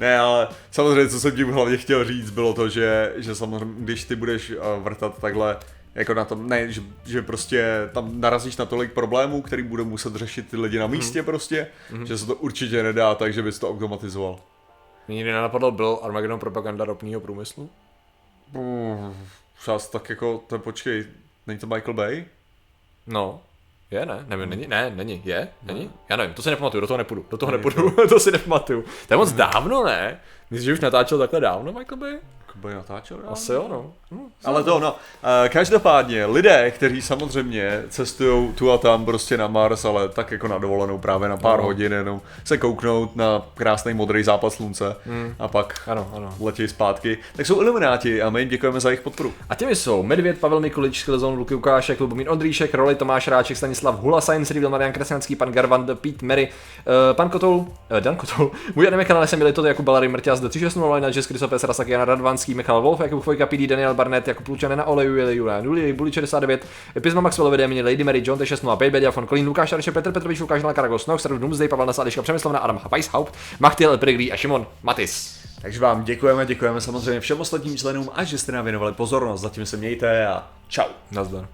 Ne, 0.00 0.18
ale 0.18 0.48
samozřejmě, 0.70 1.08
co 1.08 1.20
jsem 1.20 1.36
tím 1.36 1.50
hlavně 1.50 1.76
chtěl 1.76 2.04
říct, 2.04 2.30
bylo 2.30 2.54
to, 2.54 2.68
že, 2.68 3.12
že 3.16 3.34
samozřejmě, 3.34 3.74
když 3.78 4.04
ty 4.04 4.16
budeš 4.16 4.50
eh, 4.50 4.80
vrtat 4.80 5.20
takhle, 5.20 5.56
jako 5.96 6.14
na 6.14 6.24
tom, 6.24 6.48
ne, 6.48 6.72
že, 6.72 6.82
že 7.04 7.22
prostě 7.22 7.88
tam 7.94 8.20
narazíš 8.20 8.56
na 8.56 8.64
tolik 8.64 8.92
problémů, 8.92 9.42
který 9.42 9.62
budou 9.62 9.84
muset 9.84 10.14
řešit 10.14 10.48
ty 10.50 10.56
lidi 10.56 10.78
na 10.78 10.86
místě 10.86 11.22
prostě, 11.22 11.66
že 12.04 12.18
se 12.18 12.26
to 12.26 12.34
určitě 12.34 12.82
nedá 12.82 13.14
tak, 13.14 13.32
že 13.32 13.42
bys 13.42 13.58
to 13.58 13.70
automatizoval. 13.70 14.38
Mě 15.08 15.16
nikdy 15.16 15.32
nenapadlo, 15.32 15.70
byl 15.70 15.98
Armageddon 16.02 16.40
propaganda 16.40 16.84
ropního 16.84 17.20
průmyslu? 17.20 17.70
Mm, 18.52 19.14
Čas 19.64 19.88
tak 19.88 20.10
jako, 20.10 20.44
to 20.46 20.58
počkej, 20.58 21.06
není 21.46 21.58
to 21.58 21.66
Michael 21.66 21.94
Bay? 21.94 22.24
No, 23.06 23.40
je, 23.90 24.06
ne? 24.06 24.24
Nevím, 24.28 24.50
není, 24.50 24.66
ne, 24.66 24.90
není, 24.90 25.22
je, 25.24 25.48
není? 25.62 25.90
Já 26.08 26.16
nevím, 26.16 26.34
to 26.34 26.42
si 26.42 26.50
nepamatuju, 26.50 26.80
do 26.80 26.86
toho 26.86 26.98
nepůjdu, 26.98 27.26
do 27.30 27.36
toho 27.36 27.52
nepůjdu, 27.52 27.90
to 28.08 28.20
si 28.20 28.30
nepamatuju. 28.30 28.82
To 28.82 29.14
je 29.14 29.18
moc 29.18 29.32
dávno, 29.32 29.84
ne? 29.84 30.20
Myslíš, 30.50 30.64
že 30.66 30.72
už 30.72 30.80
natáčel 30.80 31.18
takhle 31.18 31.40
dávno, 31.40 31.72
Michael 31.72 31.96
Bay? 31.98 32.18
Bay 32.56 32.74
natáčel? 32.74 33.16
dávno? 33.16 33.32
Asi 33.32 33.52
jo, 33.52 33.66
no. 33.68 33.92
Hm, 34.12 34.26
Ale 34.44 34.64
to 34.64 34.78
no, 34.80 34.96
eh, 35.44 35.48
každopádně 35.48 36.26
lidé, 36.26 36.70
kteří 36.70 37.02
samozřejmě 37.02 37.82
cestují 37.88 38.52
tu 38.52 38.72
a 38.72 38.78
tam 38.78 39.04
prostě 39.04 39.36
na 39.36 39.46
Mars, 39.46 39.84
ale 39.84 40.08
tak 40.08 40.30
jako 40.30 40.48
na 40.48 40.58
dovolenou 40.58 40.98
právě 40.98 41.28
na 41.28 41.36
pár 41.36 41.58
No. 41.58 41.64
hodin 41.64 41.92
jenom 41.92 42.20
se 42.44 42.58
kouknout 42.58 43.16
na 43.16 43.42
krásný 43.54 43.94
modrý 43.94 44.22
západ 44.24 44.52
slunce 44.52 44.96
a 45.38 45.48
pak 45.48 45.80
Ano, 45.86 46.10
ano. 46.16 46.34
letějí 46.40 46.68
zpátky, 46.68 47.18
tak 47.36 47.46
jsou 47.46 47.62
ilumináti 47.62 48.22
a 48.22 48.30
my 48.30 48.40
jim 48.40 48.48
děkujeme 48.48 48.80
za 48.80 48.88
jejich 48.88 49.00
podporu. 49.00 49.32
A 49.48 49.54
těmi 49.54 49.76
jsou 49.76 50.02
Medvěd, 50.02 50.38
Pavel 50.38 50.60
Mikulič, 50.60 51.00
Skilzon, 51.00 51.38
Luky 51.38 51.54
Ukášek, 51.54 52.00
Lubomír 52.00 52.30
Ondříšek, 52.30 52.74
Roli 52.74 52.94
Tomáš 52.94 53.28
Ráček, 53.28 53.56
Stanislav 53.56 54.00
Hula, 54.00 54.20
Science 54.20 54.54
Reveal, 54.54 54.70
Marian 54.70 54.92
Kresňanský, 54.92 55.36
pan 55.36 55.52
Garvand, 55.52 55.90
Pete 56.00 56.26
Mary, 56.26 56.48
uh, 56.86 57.16
pan 57.16 57.30
Kotou, 57.30 57.56
uh, 57.58 57.66
Dan 58.00 58.16
Kotou, 58.16 58.50
můj 58.74 58.86
anime 58.88 59.04
kanál 59.04 59.26
jsem 59.26 59.38
byli 59.38 59.52
to 59.52 59.64
Jakub 59.66 59.84
Balary, 59.84 60.08
Mrťas, 60.08 60.40
D 60.40 60.48
360 60.48 60.94
Lina, 60.94 61.08
Jess 61.08 61.26
Krysopes, 61.26 61.64
Rasak, 61.64 61.88
Jana 61.88 62.04
Radvanský, 62.04 62.45
Michal 62.54 62.82
Wolf, 62.82 63.00
Jakub 63.00 63.22
Chvojka, 63.22 63.46
PD, 63.46 63.66
Daniel 63.66 63.94
Barnett, 63.94 64.28
Jakub 64.28 64.48
Lučan, 64.48 64.76
na 64.78 64.84
Oleju, 64.84 65.16
Jeli, 65.16 65.36
Julian, 65.36 65.64
Juli, 65.64 65.92
Buli 65.92 66.12
69, 66.12 66.66
Pisma 67.00 67.20
Maxwell, 67.20 67.50
Vedemini, 67.50 67.82
Lady 67.82 68.04
Mary, 68.04 68.22
John 68.24 68.38
T605, 68.38 68.90
Bedia, 68.90 69.10
von 69.10 69.26
Kolín, 69.26 69.46
Lukáš 69.46 69.72
Arše, 69.72 69.92
Petr 69.92 70.12
Petrovič, 70.12 70.40
Lukáš 70.40 70.62
Karagos, 70.74 71.06
Nox, 71.06 71.22
Sadu 71.22 71.38
Doomsday, 71.38 71.68
Pavel 71.68 71.86
Nasádiška, 71.86 72.22
Přemyslovna, 72.22 72.58
Adam 72.58 72.80
Weishaupt, 72.92 73.34
Machtiel, 73.60 73.98
Peregrí 73.98 74.32
a 74.32 74.36
Šimon 74.36 74.66
Matis. 74.82 75.46
Takže 75.62 75.80
vám 75.80 76.04
děkujeme, 76.04 76.46
děkujeme 76.46 76.80
samozřejmě 76.80 77.20
všem 77.20 77.40
ostatním 77.40 77.76
členům 77.76 78.10
a 78.14 78.24
že 78.24 78.38
jste 78.38 78.52
nám 78.52 78.64
věnovali 78.64 78.92
pozornost. 78.92 79.40
Zatím 79.40 79.66
se 79.66 79.76
mějte 79.76 80.26
a 80.26 80.48
čau. 80.68 80.88
Nazdar. 81.10 81.48